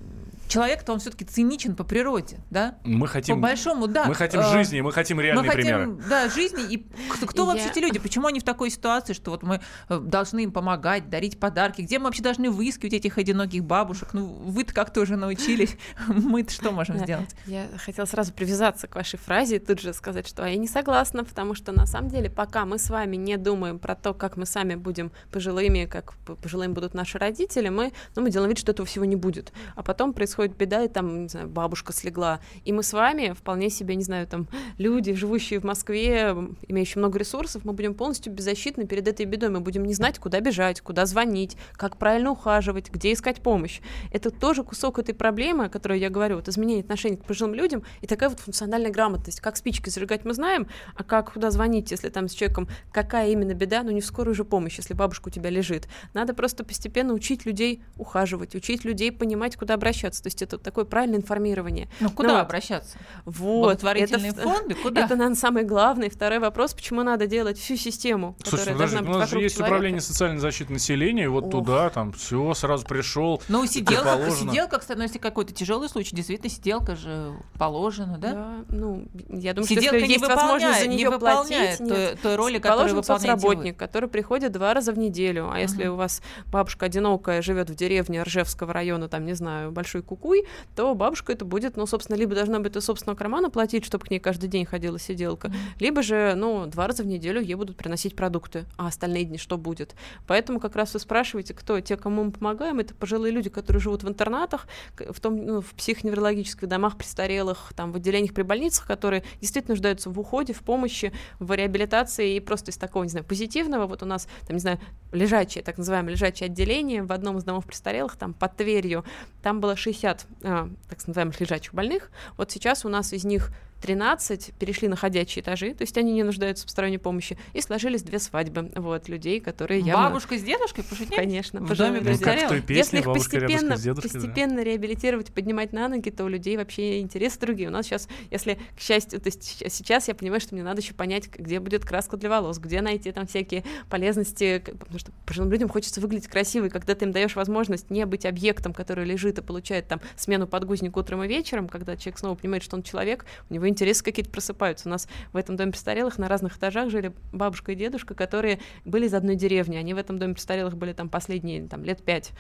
человек-то 0.49 0.93
он 0.93 0.99
все-таки 1.01 1.25
циничен 1.25 1.75
по 1.75 1.85
природе, 1.85 2.39
да? 2.51 2.79
Мы 2.85 3.01
По 3.01 3.07
хотим, 3.07 3.41
большому, 3.41 3.87
да. 3.87 4.05
мы 4.07 4.15
хотим 4.15 4.41
Э, 4.41 4.53
жизни, 4.53 4.81
мы 4.81 4.93
хотим 4.93 5.21
реальные 5.21 5.43
мы 5.45 5.49
хотим, 5.49 5.63
примеры. 5.65 6.09
да, 6.09 6.29
жизни. 6.29 6.65
И 6.73 6.87
кто, 7.11 7.27
кто 7.27 7.43
Я- 7.43 7.49
вообще 7.53 7.69
эти 7.71 7.79
люди? 7.79 7.99
Почему 7.99 8.27
они 8.29 8.41
в 8.41 8.45
такой 8.45 8.71
ситуации, 8.71 9.13
что 9.13 9.31
вот 9.31 9.43
мы 9.43 9.61
э, 9.89 9.99
должны 9.99 10.45
им 10.45 10.53
помогать, 10.53 11.11
дарить 11.11 11.39
подарки? 11.41 11.83
Где 11.83 11.99
мы 11.99 12.07
вообще 12.07 12.23
должны 12.23 12.51
выискивать 12.51 12.95
этих 12.95 13.19
одиноких 13.19 13.65
бабушек? 13.65 14.11
Ну, 14.13 14.27
вы-то 14.27 14.73
как-то 14.73 15.01
уже 15.01 15.17
научились. 15.17 15.77
Мы-то 16.07 16.53
что 16.53 16.71
можем 16.71 16.99
Да. 16.99 17.05
сделать? 17.05 17.35
Я 17.47 17.67
хотела 17.85 18.07
сразу 18.07 18.33
привязаться 18.33 18.87
к 18.87 18.95
вашей 18.95 19.19
фразе 19.19 19.57
и 19.57 19.59
тут 19.59 19.81
же 19.81 19.93
сказать, 19.93 20.27
что 20.29 20.45
я 20.47 20.57
не 20.57 20.69
согласна, 20.69 21.25
потому 21.25 21.55
что 21.55 21.73
на 21.73 21.87
самом 21.87 22.09
деле, 22.09 22.31
пока 22.31 22.65
мы 22.65 22.79
с 22.79 22.89
вами 22.91 23.17
не 23.17 23.37
думаем 23.37 23.79
про 23.79 23.95
то, 23.95 24.15
как 24.15 24.37
мы 24.37 24.47
сами 24.47 24.75
будем 24.77 25.11
пожилыми, 25.33 25.87
как 25.87 26.15
пожилыми 26.43 26.73
будут 26.73 26.95
наши 26.95 27.19
родители, 27.19 27.69
мы, 27.69 27.93
ну, 28.15 28.23
мы 28.23 28.31
делаем 28.31 28.51
вид, 28.51 28.59
что 28.59 28.73
этого 28.73 28.87
всего 28.87 29.05
не 29.05 29.17
будет. 29.17 29.53
А 29.75 29.83
потом 29.83 30.13
происходит 30.13 30.36
беда, 30.45 30.85
и 30.85 30.89
там, 30.89 31.23
не 31.23 31.29
знаю, 31.29 31.49
бабушка 31.49 31.93
слегла. 31.93 32.41
И 32.65 32.73
мы 32.73 32.83
с 32.83 32.93
вами, 32.93 33.33
вполне 33.33 33.71
себе, 33.71 33.95
не 33.95 34.05
знаю, 34.05 34.27
там, 34.27 34.49
люди, 34.79 35.15
живущие 35.15 35.61
в 35.61 35.65
Москве, 35.65 36.35
имеющие 36.69 36.99
много 36.99 37.19
ресурсов, 37.19 37.65
мы 37.65 37.73
будем 37.73 37.95
полностью 37.95 38.33
беззащитны 38.33 38.87
перед 38.87 39.09
этой 39.09 39.27
бедой. 39.27 39.51
Мы 39.51 39.61
будем 39.61 39.85
не 39.85 39.95
знать, 39.95 40.19
куда 40.19 40.41
бежать, 40.41 40.81
куда 40.81 41.07
звонить, 41.07 41.57
как 41.73 41.97
правильно 41.97 42.31
ухаживать, 42.31 42.91
где 42.91 43.13
искать 43.13 43.41
помощь. 43.41 43.81
Это 44.13 44.31
тоже 44.31 44.63
кусок 44.63 44.99
этой 44.99 45.15
проблемы, 45.15 45.67
о 45.67 45.69
которой 45.69 45.99
я 45.99 46.11
говорю, 46.11 46.37
вот 46.37 46.49
изменение 46.49 46.83
отношений 46.83 47.17
к 47.17 47.25
пожилым 47.25 47.55
людям 47.55 47.83
и 48.01 48.07
такая 48.07 48.29
вот 48.29 48.41
функциональная 48.41 48.91
грамотность. 48.91 49.41
Как 49.41 49.57
спички 49.57 49.89
зажигать 49.89 50.25
мы 50.25 50.35
знаем, 50.35 50.69
а 50.95 51.05
как 51.05 51.33
куда 51.33 51.51
звонить, 51.51 51.91
если 51.91 52.09
там 52.09 52.29
с 52.29 52.33
человеком 52.33 52.69
какая 52.93 53.31
именно 53.31 53.55
беда, 53.55 53.83
ну 53.83 53.91
не 53.91 54.01
в 54.01 54.07
скорую 54.07 54.35
же 54.35 54.45
помощь, 54.45 54.77
если 54.79 54.95
бабушка 54.95 55.29
у 55.29 55.31
тебя 55.31 55.51
лежит. 55.51 55.89
Надо 56.15 56.35
просто 56.35 56.65
постепенно 56.65 57.13
учить 57.13 57.47
людей 57.47 57.83
ухаживать, 57.97 58.55
учить 58.55 58.85
людей 58.85 59.13
понимать, 59.13 59.57
куда 59.57 59.75
обращаться. 59.75 60.23
То 60.27 60.29
есть 60.29 60.43
это 60.43 60.59
такое 60.59 60.85
правильное 60.85 61.21
информирование. 61.21 61.89
Ну, 62.01 62.11
куда 62.11 62.31
вот. 62.31 62.41
обращаться? 62.41 62.99
Вот. 63.25 63.85
Это, 63.85 64.19
фонды? 64.19 64.75
Куда? 64.83 65.05
Это, 65.05 65.15
наверное, 65.15 65.37
самый 65.37 65.63
главный. 65.63 66.11
Второй 66.11 66.41
вопрос, 66.41 66.75
почему 66.75 67.05
надо 67.05 67.29
делать 67.29 67.57
всю 67.61 67.77
систему, 67.77 68.35
Слушай, 68.43 68.51
которая 68.51 68.75
подожди, 68.75 68.97
должна 68.97 69.01
ну, 69.03 69.07
быть 69.07 69.17
у 69.17 69.19
нас 69.21 69.31
же 69.31 69.39
есть 69.39 69.55
человека. 69.55 69.73
управление 69.73 70.01
социальной 70.01 70.41
защиты 70.41 70.73
населения, 70.73 71.23
и 71.23 71.27
вот 71.29 71.45
Ох. 71.45 71.51
туда 71.53 71.91
там 71.91 72.11
все 72.11 72.55
сразу 72.55 72.85
пришел. 72.85 73.41
Ну, 73.47 73.65
сиделка, 73.67 74.17
положено. 74.17 74.51
сиделка, 74.51 74.79
кстати, 74.81 74.99
ну, 74.99 75.05
если 75.05 75.19
какой-то 75.19 75.55
тяжелый 75.55 75.89
случай, 75.89 76.17
действительно, 76.17 76.51
сиделка 76.51 76.97
же 76.97 77.33
положена, 77.57 78.19
да? 78.19 78.33
Да, 78.33 78.65
ну, 78.69 79.07
я 79.29 79.55
думаю, 79.55 79.69
Сиделка 79.69 79.87
что 79.91 79.97
если 79.99 80.07
не 80.09 80.15
есть 80.15 80.27
возможность 80.27 80.81
за 80.81 80.87
выполняет, 80.87 80.89
не 80.89 80.97
нее 80.97 81.11
выполняет 81.11 81.79
платить, 81.79 81.95
той, 81.95 81.99
нет. 82.11 82.21
той 82.21 82.35
роли, 82.35 82.59
которую 82.59 82.79
Положен 82.79 82.97
выполняете 82.97 83.41
соцработник, 83.41 83.73
вы. 83.75 83.79
который 83.79 84.09
приходит 84.09 84.51
два 84.51 84.75
раза 84.75 84.93
в 84.93 84.99
неделю. 84.99 85.49
А 85.53 85.61
если 85.61 85.85
Мгм. 85.85 85.93
у 85.93 85.97
вас 85.99 86.21
бабушка 86.47 86.87
одинокая 86.87 87.43
живет 87.43 87.71
в 87.71 87.77
деревне 87.77 88.25
Ржевского 88.25 88.73
района, 88.73 89.09
там, 89.09 89.25
не 89.25 89.35
знаю, 89.35 89.71
Большой 89.77 90.03
Кукуй, 90.17 90.47
то 90.75 90.95
бабушка 90.95 91.33
это 91.33 91.45
будет, 91.45 91.77
ну, 91.77 91.87
собственно, 91.87 92.17
либо 92.17 92.35
должна 92.35 92.59
быть 92.59 92.75
из 92.77 92.85
собственного 92.85 93.17
кармана 93.17 93.51
платить, 93.51 93.85
чтобы 93.85 94.05
к 94.07 94.11
ней 94.11 94.19
каждый 94.19 94.49
день 94.49 94.65
ходила 94.65 94.99
сиделка, 94.99 95.53
либо 95.79 96.03
же, 96.03 96.35
ну, 96.37 96.67
два 96.67 96.87
раза 96.87 97.03
в 97.03 97.07
неделю 97.07 97.41
ей 97.41 97.55
будут 97.55 97.77
приносить 97.77 98.17
продукты, 98.17 98.65
а 98.77 98.89
остальные 98.89 99.25
дни 99.25 99.39
что 99.39 99.59
будет? 99.59 99.95
Поэтому 100.27 100.59
как 100.61 100.75
раз 100.77 100.95
вы 100.95 101.01
спрашиваете, 101.01 101.55
кто 101.55 101.79
те, 101.81 101.97
кому 101.97 102.25
мы 102.25 102.33
помогаем, 102.33 102.79
это 102.79 102.95
пожилые 102.95 103.33
люди, 103.33 103.51
которые 103.51 103.81
живут 103.81 104.03
в 104.03 104.09
интернатах, 104.09 104.67
в 104.99 105.21
том, 105.21 105.37
ну, 105.37 105.61
в 105.61 105.75
психоневрологических 105.75 106.67
домах 106.67 106.97
престарелых, 106.97 107.73
там, 107.77 107.93
в 107.93 107.97
отделениях 107.97 108.33
при 108.33 108.43
больницах, 108.43 108.87
которые 108.87 109.23
действительно 109.41 109.75
нуждаются 109.75 110.11
в 110.11 110.19
уходе, 110.19 110.53
в 110.53 110.61
помощи, 110.61 111.13
в 111.39 111.53
реабилитации 111.53 112.37
и 112.37 112.41
просто 112.41 112.71
из 112.71 112.77
такого, 112.77 113.05
не 113.05 113.11
знаю, 113.11 113.27
позитивного. 113.27 113.87
Вот 113.87 114.03
у 114.03 114.07
нас, 114.07 114.29
там, 114.47 114.57
не 114.57 114.61
знаю, 114.61 114.81
лежачее, 115.13 115.63
так 115.63 115.79
называемое 115.79 116.13
лежачее 116.13 116.47
отделение 116.47 117.03
в 117.03 117.13
одном 117.13 117.39
из 117.39 117.45
домов 117.45 117.67
престарелых, 117.67 118.17
там, 118.17 118.33
под 118.33 118.57
Тверью, 118.57 119.05
там 119.43 119.61
было 119.61 119.77
60, 119.77 120.06
а, 120.43 120.69
так 120.89 121.07
называемых 121.07 121.41
лежачих 121.41 121.75
больных. 121.75 122.11
Вот 122.37 122.51
сейчас 122.51 122.85
у 122.85 122.89
нас 122.89 123.13
из 123.13 123.25
них 123.25 123.51
13 123.81 124.53
перешли 124.59 124.89
на 124.89 124.97
ходячие 124.97 125.43
этажи, 125.43 125.75
то 125.75 125.83
есть 125.83 125.97
они 125.99 126.13
не 126.13 126.23
нуждаются 126.23 126.65
в 126.65 126.67
посторонней 126.67 126.99
помощи, 126.99 127.39
и 127.53 127.61
сложились 127.61 128.03
две 128.03 128.19
свадьбы, 128.19 128.71
вот, 128.75 129.09
людей, 129.09 129.41
которые 129.41 129.81
явно... 129.81 130.09
Бабушка 130.09 130.39
с 130.39 130.43
дедушкой 130.43 130.85
пошутили? 130.85 131.17
Конечно, 131.17 131.61
В 131.61 131.77
доме. 131.77 132.01
Ну, 132.01 132.07
как 132.07 132.15
в 132.15 132.19
престарелых. 132.19 132.49
той 132.49 132.57
Если 132.59 132.75
песне 132.75 132.99
их 133.01 133.07
«Бабушка 133.07 133.37
рядышком 133.39 133.69
постепенно, 133.71 133.77
с 133.77 133.83
дедушкой», 133.83 134.11
да. 134.11 134.19
постепенно 134.19 134.63
реабилитировать, 134.63 135.33
поднимать 135.33 135.73
на 135.73 135.89
ноги, 135.89 136.11
то 136.11 136.25
у 136.25 136.29
людей 136.29 136.57
вообще 136.57 137.01
интересы 137.01 137.39
другие. 137.41 137.69
У 137.69 137.73
нас 137.73 137.87
сейчас, 137.87 138.09
если, 138.31 138.59
к 138.77 138.81
счастью, 138.81 139.21
то 139.21 139.29
есть 139.29 139.43
сейчас 139.43 140.09
я 140.09 140.15
понимаю, 140.15 140.41
что 140.41 140.55
мне 140.55 140.65
надо 140.65 140.81
еще 140.81 140.95
понять, 140.95 141.29
где 141.29 141.61
будет 141.61 141.85
краска 141.85 142.17
для 142.17 142.31
волос, 142.31 142.59
где 142.59 142.81
найти 142.81 143.13
там 143.13 143.27
всякие 143.27 143.65
полезности, 143.89 144.63
потому 144.79 144.99
что 144.99 145.13
пожилым 145.25 145.51
людям 145.51 145.69
хочется 145.69 146.01
выглядеть 146.01 146.29
красиво, 146.29 146.67
и 146.67 146.69
когда 146.69 146.95
ты 146.95 147.05
им 147.05 147.13
даешь 147.13 147.37
возможность 147.37 147.91
не 147.91 148.07
быть 148.07 148.27
объектом, 148.27 148.73
который 148.73 149.05
лежит 149.05 149.39
и 149.39 149.43
получает 149.43 149.89
там 149.89 150.01
смену 150.17 150.47
подгузника 150.47 150.99
утром 150.99 151.23
и 151.25 151.29
вечером, 151.29 151.69
когда 151.69 151.97
человек 151.97 152.19
снова 152.19 152.35
понимает, 152.35 152.63
что 152.63 152.77
он 152.77 152.83
человек, 152.83 153.27
у 153.51 153.55
него 153.55 153.66
интересы 153.69 154.05
какие-то 154.05 154.31
просыпаются. 154.31 154.89
У 154.89 154.91
нас 154.91 155.09
в 155.33 155.37
этом 155.37 155.57
доме 155.57 155.73
престарелых 155.73 156.19
на 156.19 156.29
разных 156.29 156.57
этажах 156.57 156.91
жили 156.91 157.13
бабушка 157.33 157.73
и 157.73 157.75
дедушка, 157.75 158.15
которые 158.15 158.61
были 158.85 159.07
из 159.07 159.15
одной 159.15 159.37
деревни. 159.37 159.77
Они 159.77 159.95
в 159.95 159.99
этом 159.99 160.19
доме 160.19 160.35
престарелых 160.35 160.77
были 160.77 160.93
там 160.93 161.09
последние 161.09 161.67
там, 161.67 161.85
лет 161.85 162.03
пять. 162.03 162.33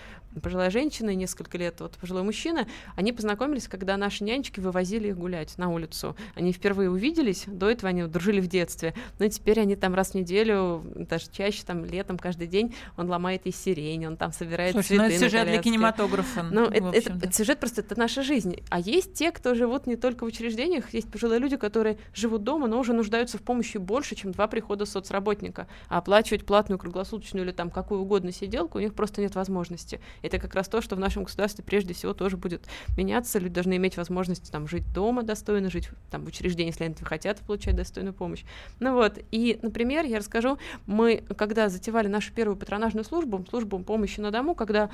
Пожилая 0.42 0.70
женщина 0.70 1.10
и 1.10 1.14
несколько 1.16 1.56
лет 1.58 1.80
вот 1.80 1.96
пожилой 1.96 2.22
мужчина. 2.22 2.66
Они 2.94 3.12
познакомились, 3.12 3.68
когда 3.68 3.96
наши 3.96 4.24
нянечки 4.24 4.60
вывозили 4.60 5.08
их 5.08 5.16
гулять 5.18 5.56
на 5.58 5.68
улицу. 5.70 6.16
Они 6.34 6.52
впервые 6.52 6.90
увиделись, 6.90 7.44
до 7.46 7.70
этого 7.70 7.88
они 7.88 8.02
дружили 8.04 8.40
в 8.40 8.46
детстве. 8.46 8.94
Но 9.18 9.28
теперь 9.28 9.60
они 9.60 9.76
там 9.76 9.94
раз 9.94 10.10
в 10.10 10.14
неделю, 10.14 10.82
даже 10.94 11.26
чаще, 11.32 11.62
там 11.66 11.84
летом, 11.84 12.18
каждый 12.18 12.46
день, 12.46 12.74
он 12.96 13.08
ломает 13.08 13.46
из 13.46 13.56
сирени, 13.56 14.06
он 14.06 14.16
там 14.16 14.32
собирает 14.32 14.72
Слушай, 14.72 14.98
ну 14.98 15.04
цветы 15.04 15.14
это 15.14 15.24
сюжет 15.24 15.46
для 15.46 15.62
кинематографа. 15.62 16.42
Ну, 16.42 16.64
это, 16.66 16.88
это- 16.88 17.12
это 17.12 17.32
сюжет 17.32 17.58
просто 17.58 17.80
это 17.80 17.98
наша 17.98 18.22
жизнь. 18.22 18.56
А 18.70 18.78
есть 18.78 19.14
те, 19.14 19.30
кто 19.32 19.54
живут 19.54 19.86
не 19.86 19.96
только 19.96 20.24
в 20.24 20.26
учреждениях, 20.26 20.92
есть 20.92 21.10
пожилые 21.16 21.40
люди, 21.40 21.56
которые 21.56 21.96
живут 22.14 22.44
дома, 22.44 22.66
но 22.66 22.78
уже 22.78 22.92
нуждаются 22.92 23.38
в 23.38 23.42
помощи 23.42 23.78
больше, 23.78 24.14
чем 24.14 24.32
два 24.32 24.48
прихода 24.48 24.84
соцработника. 24.84 25.66
А 25.88 25.96
оплачивать 25.96 26.44
платную 26.44 26.78
круглосуточную 26.78 27.46
или 27.46 27.52
там 27.52 27.70
какую 27.70 28.02
угодно 28.02 28.32
сиделку 28.32 28.76
у 28.76 28.80
них 28.82 28.92
просто 28.92 29.22
нет 29.22 29.34
возможности. 29.34 29.98
Это 30.20 30.38
как 30.38 30.54
раз 30.54 30.68
то, 30.68 30.82
что 30.82 30.94
в 30.94 30.98
нашем 30.98 31.24
государстве 31.24 31.64
прежде 31.64 31.94
всего 31.94 32.12
тоже 32.12 32.36
будет 32.36 32.66
меняться. 32.98 33.38
Люди 33.38 33.54
должны 33.54 33.76
иметь 33.76 33.96
возможность 33.96 34.52
там 34.52 34.68
жить 34.68 34.92
дома 34.92 35.22
достойно, 35.22 35.70
жить 35.70 35.88
там 36.10 36.22
в 36.22 36.28
учреждении, 36.28 36.70
если 36.70 36.84
они 36.84 36.92
этого 36.92 37.08
хотят, 37.08 37.38
получать 37.38 37.76
достойную 37.76 38.12
помощь. 38.12 38.44
Ну 38.78 38.92
вот, 38.92 39.18
и, 39.30 39.58
например, 39.62 40.04
я 40.04 40.18
расскажу, 40.18 40.58
мы, 40.84 41.24
когда 41.38 41.70
затевали 41.70 42.08
нашу 42.08 42.34
первую 42.34 42.58
патронажную 42.58 43.04
службу, 43.04 43.42
службу 43.48 43.78
помощи 43.78 44.20
на 44.20 44.30
дому, 44.30 44.54
когда 44.54 44.90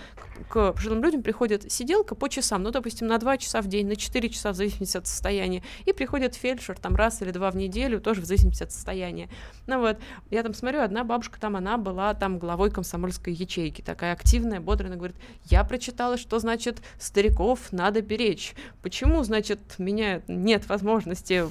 к 0.48 0.72
пожилым 0.72 1.02
людям 1.02 1.24
приходит 1.24 1.72
сиделка 1.72 2.14
по 2.14 2.28
часам, 2.28 2.62
ну, 2.62 2.70
допустим, 2.70 3.08
на 3.08 3.18
2 3.18 3.38
часа 3.38 3.60
в 3.60 3.66
день, 3.66 3.88
на 3.88 3.96
4 3.96 4.28
часа 4.28 4.52
в 4.52 4.54
зависимости 4.54 4.96
от 4.96 5.08
состояния, 5.08 5.64
и 5.84 5.92
приходит 5.92 6.11
фельдшер 6.20 6.78
там 6.78 6.96
раз 6.96 7.22
или 7.22 7.30
два 7.30 7.50
в 7.50 7.56
неделю, 7.56 8.00
тоже 8.00 8.20
в 8.20 8.24
зависимости 8.24 8.62
от 8.62 8.72
состояния. 8.72 9.28
Ну 9.66 9.80
вот, 9.80 9.98
я 10.30 10.42
там 10.42 10.54
смотрю, 10.54 10.80
одна 10.82 11.04
бабушка 11.04 11.40
там, 11.40 11.56
она 11.56 11.76
была 11.76 12.14
там 12.14 12.38
главой 12.38 12.70
комсомольской 12.70 13.32
ячейки, 13.32 13.82
такая 13.82 14.12
активная, 14.12 14.60
бодрая, 14.60 14.88
она 14.88 14.96
говорит, 14.96 15.16
я 15.44 15.64
прочитала, 15.64 16.16
что 16.16 16.38
значит 16.38 16.82
стариков 16.98 17.72
надо 17.72 18.02
беречь. 18.02 18.54
Почему, 18.82 19.22
значит, 19.22 19.60
меня 19.78 20.22
нет 20.28 20.68
возможности 20.68 21.44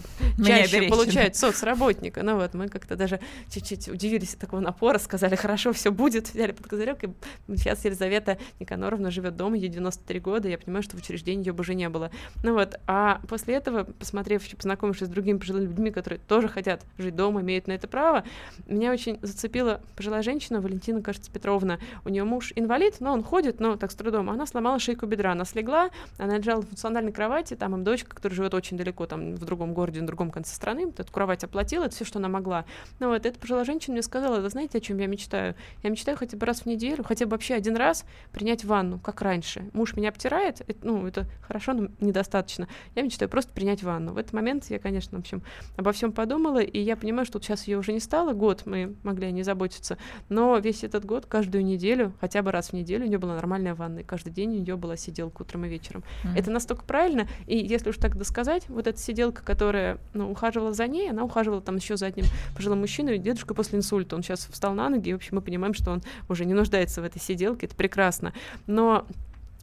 чаще 0.44 0.78
беречь, 0.78 0.90
получать 0.90 1.36
соцработника? 1.36 2.24
Ну 2.24 2.36
вот, 2.36 2.54
мы 2.54 2.70
как-то 2.70 2.96
даже 2.96 3.20
чуть-чуть 3.50 3.90
удивились 3.90 4.34
от 4.34 4.40
такого 4.40 4.60
напора, 4.60 4.98
сказали, 5.00 5.36
хорошо, 5.36 5.74
все 5.74 5.92
будет, 5.92 6.30
взяли 6.34 6.52
под 6.52 6.68
козырек, 6.68 7.04
и 7.04 7.10
сейчас 7.56 7.86
Елизавета 7.86 8.38
Никаноровна 8.60 9.12
живет 9.12 9.36
дома, 9.36 9.58
ей 9.58 9.70
93 9.70 10.20
года, 10.20 10.48
я 10.48 10.58
понимаю, 10.58 10.84
что 10.84 10.98
в 10.98 11.00
учреждении 11.00 11.46
ее 11.46 11.54
бы 11.54 11.62
уже 11.62 11.74
не 11.76 11.90
было. 11.90 12.12
Ну 12.44 12.54
вот, 12.54 12.80
а 12.88 13.22
после 13.28 13.56
этого, 13.56 13.84
посмотрев, 13.84 14.44
познакомившись 14.56 15.08
с 15.08 15.10
другими 15.10 15.38
пожилыми 15.38 15.66
людьми, 15.66 15.92
которые 15.92 16.20
тоже 16.28 16.48
хотят 16.48 16.84
жить 16.98 17.16
дома, 17.16 17.42
имеют 17.42 17.68
на 17.68 17.74
это 17.74 17.88
право, 17.88 18.24
меня 18.68 18.92
очень 18.92 19.20
зацепила 19.22 19.82
пожилая 19.96 20.22
женщина, 20.22 20.62
Валентина, 20.62 21.02
кажется, 21.02 21.32
Петровна. 21.32 21.80
У 22.06 22.10
нее 22.10 22.24
муж 22.24 22.54
инвалид, 22.56 22.96
но 23.00 23.14
он 23.14 23.24
ходит, 23.24 23.60
но 23.60 23.76
так 23.76 23.92
с 23.92 23.96
трудом. 23.96 24.30
Она 24.30 24.46
сломала 24.46 24.80
шейку 24.80 25.06
бедра, 25.06 25.32
она 25.32 25.46
слегла, 25.46 25.90
она 26.18 26.38
лежала 26.38 26.62
в 26.62 26.68
функциональной 26.68 27.12
кровати, 27.12 27.56
там 27.56 27.76
им 27.76 27.84
дочка, 27.84 28.16
которая 28.16 28.36
живет 28.36 28.54
очень 28.54 28.78
далеко, 28.78 29.06
там 29.06 29.36
в 29.36 29.46
другом 29.46 29.74
городе, 29.74 30.02
на 30.02 30.08
другом 30.08 30.32
конце 30.32 30.54
страны, 30.54 30.92
эту 30.98 31.12
кровать 31.12 31.44
оплатила, 31.44 31.86
это 31.86 31.96
все, 31.96 32.06
что 32.06 32.20
она 32.20 32.30
могла. 32.30 32.66
Ну 33.00 33.10
вот, 33.10 33.26
эта 33.26 33.38
пожилая 33.40 33.66
женщина 33.66 33.94
мне 33.94 34.04
сказала, 34.04 34.40
вы 34.40 34.50
знаете, 34.50 34.78
о 34.78 34.82
чем 34.82 34.98
я 34.98 35.08
мечтаю? 35.08 35.56
Я 35.84 35.90
мечтаю 35.90 36.18
хотя 36.18 36.38
бы 36.38 36.46
раз 36.46 36.62
в 36.62 36.66
неделю, 36.66 37.04
хотя 37.04 37.26
бы 37.26 37.32
вообще 37.32 37.56
один 37.56 37.76
раз 37.76 38.06
принять 38.32 38.64
ванну, 38.64 39.00
как 39.00 39.22
раньше. 39.22 39.70
Муж 39.74 39.96
меня 39.96 40.10
обтирает, 40.10 40.62
это, 40.62 40.80
ну, 40.84 41.06
это 41.08 41.26
хорошо, 41.42 41.74
но 41.74 41.90
недостаточно. 42.00 42.68
Я 42.96 43.04
мечтаю 43.04 43.30
просто 43.30 43.52
принять 43.54 43.84
ванну. 43.84 44.14
В 44.14 44.18
этот 44.18 44.34
момент 44.42 44.66
я, 44.70 44.80
конечно, 44.80 45.18
в 45.18 45.22
общем, 45.22 45.44
обо 45.78 45.92
всем 45.92 46.12
подумала, 46.12 46.60
и 46.60 46.80
я 46.80 46.96
понимаю, 46.96 47.26
что 47.26 47.38
вот 47.38 47.46
сейчас 47.46 47.68
ее 47.68 47.78
уже 47.78 47.94
не 47.94 48.00
стало, 48.00 48.34
год 48.34 48.64
мы 48.66 48.96
могли 49.04 49.28
о 49.28 49.32
ней 49.32 49.44
заботиться, 49.44 49.98
но 50.30 50.58
весь 50.58 50.84
этот 50.84 51.06
год, 51.06 51.26
каждую 51.26 51.64
неделю, 51.64 52.14
хотя 52.20 52.42
бы 52.42 52.52
раз 52.52 52.70
в 52.70 52.74
неделю 52.74 53.06
у 53.06 53.08
нее 53.08 53.18
была 53.18 53.36
нормальная 53.36 53.76
ванна, 53.76 54.00
и 54.00 54.04
каждый 54.04 54.32
день 54.32 54.58
у 54.58 54.60
нее 54.62 54.76
была 54.76 54.98
сиделка 54.98 55.44
утром 55.44 55.66
и 55.66 55.70
вечером. 55.70 56.04
Mm-hmm. 56.24 56.40
Это 56.40 56.52
настолько 56.52 56.84
правильно, 56.84 57.28
и 57.46 57.58
если 57.58 57.90
уж 57.90 57.98
так 57.98 58.18
досказать, 58.18 58.68
вот 58.68 58.88
эта 58.88 59.00
сиделка, 59.00 59.44
которая 59.44 60.00
ну, 60.14 60.32
ухаживала 60.32 60.74
за 60.74 60.88
ней, 60.88 61.10
она 61.10 61.24
ухаживала 61.24 61.62
там 61.62 61.76
еще 61.76 61.98
за 61.98 62.08
одним 62.08 62.26
пожилым 62.56 62.80
мужчиной, 62.80 63.18
дедушка 63.18 63.54
после 63.54 63.78
инсульта, 63.78 64.16
он 64.16 64.24
сейчас 64.24 64.48
встал 64.52 64.74
на 64.74 64.90
ноги, 64.90 65.10
и, 65.10 65.14
в 65.14 65.18
общем, 65.18 65.36
мы 65.36 65.42
понимаем, 65.42 65.74
что 65.74 65.92
он 65.92 66.02
уже 66.30 66.46
не 66.46 66.54
нуждается 66.54 67.02
в 67.02 67.06
этой 67.06 67.22
сиделке, 67.22 67.68
это 67.68 67.76
прекрасно. 67.76 68.34
Но 68.68 69.06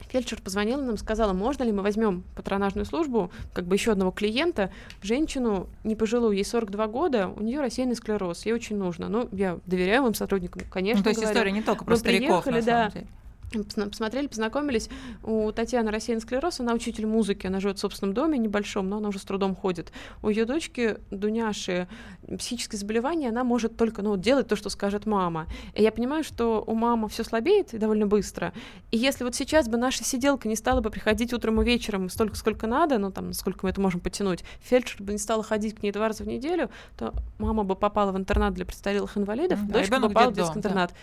Фельдшер 0.08 0.40
позвонила 0.40 0.80
нам, 0.80 0.96
сказала, 0.96 1.32
можно 1.32 1.62
ли 1.62 1.72
мы 1.72 1.82
возьмем 1.82 2.24
патронажную 2.34 2.84
службу, 2.84 3.30
как 3.52 3.66
бы 3.66 3.76
еще 3.76 3.92
одного 3.92 4.10
клиента, 4.10 4.70
женщину 5.02 5.68
не 5.84 5.96
пожилую, 5.96 6.36
ей 6.36 6.44
42 6.44 6.86
года, 6.88 7.28
у 7.28 7.42
нее 7.42 7.60
рассеянный 7.60 7.96
склероз, 7.96 8.46
ей 8.46 8.52
очень 8.52 8.76
нужно. 8.76 9.08
Ну, 9.08 9.28
я 9.32 9.58
доверяю 9.66 10.02
вам 10.02 10.14
сотрудникам, 10.14 10.62
конечно. 10.70 10.98
Ну, 11.00 11.04
то 11.04 11.10
есть 11.10 11.20
говорю. 11.20 11.34
история 11.34 11.52
не 11.52 11.62
только 11.62 11.84
про 11.84 11.96
стариков, 11.96 12.44
приехали, 12.44 12.60
на 12.60 12.62
самом 12.62 12.84
да. 12.84 12.90
деле 12.90 13.06
посмотрели, 13.52 14.26
познакомились. 14.26 14.88
У 15.22 15.50
Татьяны 15.52 15.90
рассеянный 15.90 16.20
склероз, 16.20 16.60
она 16.60 16.74
учитель 16.74 17.06
музыки, 17.06 17.46
она 17.46 17.60
живет 17.60 17.78
в 17.78 17.80
собственном 17.80 18.14
доме 18.14 18.38
небольшом, 18.38 18.88
но 18.88 18.98
она 18.98 19.08
уже 19.08 19.18
с 19.18 19.22
трудом 19.22 19.54
ходит. 19.54 19.92
У 20.22 20.28
ее 20.28 20.44
дочки 20.44 20.98
Дуняши 21.10 21.88
психическое 22.38 22.76
заболевание, 22.76 23.30
она 23.30 23.44
может 23.44 23.76
только 23.76 24.02
ну, 24.02 24.16
делать 24.16 24.48
то, 24.48 24.56
что 24.56 24.68
скажет 24.70 25.06
мама. 25.06 25.46
И 25.74 25.82
я 25.82 25.92
понимаю, 25.92 26.24
что 26.24 26.62
у 26.66 26.74
мамы 26.74 27.08
все 27.08 27.24
слабеет 27.24 27.74
и 27.74 27.78
довольно 27.78 28.06
быстро. 28.06 28.52
И 28.90 28.98
если 28.98 29.24
вот 29.24 29.34
сейчас 29.34 29.68
бы 29.68 29.76
наша 29.78 30.04
сиделка 30.04 30.48
не 30.48 30.56
стала 30.56 30.80
бы 30.80 30.90
приходить 30.90 31.32
утром 31.32 31.60
и 31.62 31.64
вечером 31.64 32.08
столько, 32.08 32.36
сколько 32.36 32.66
надо, 32.66 32.98
ну 32.98 33.10
там, 33.10 33.32
сколько 33.32 33.60
мы 33.64 33.70
это 33.70 33.80
можем 33.80 34.00
потянуть, 34.00 34.44
фельдшер 34.60 35.02
бы 35.02 35.12
не 35.12 35.18
стала 35.18 35.42
ходить 35.42 35.76
к 35.76 35.82
ней 35.82 35.92
два 35.92 36.08
раза 36.08 36.24
в 36.24 36.26
неделю, 36.26 36.70
то 36.96 37.14
мама 37.38 37.64
бы 37.64 37.74
попала 37.74 38.12
в 38.12 38.16
интернат 38.16 38.54
для 38.54 38.64
престарелых 38.64 39.16
инвалидов, 39.16 39.60
mm-hmm. 39.60 39.72
дочка 39.72 40.00
бы 40.00 40.08
попала 40.08 40.30
в 40.30 40.34
детский 40.34 40.58
интернат. 40.58 40.90
Да. 40.90 40.96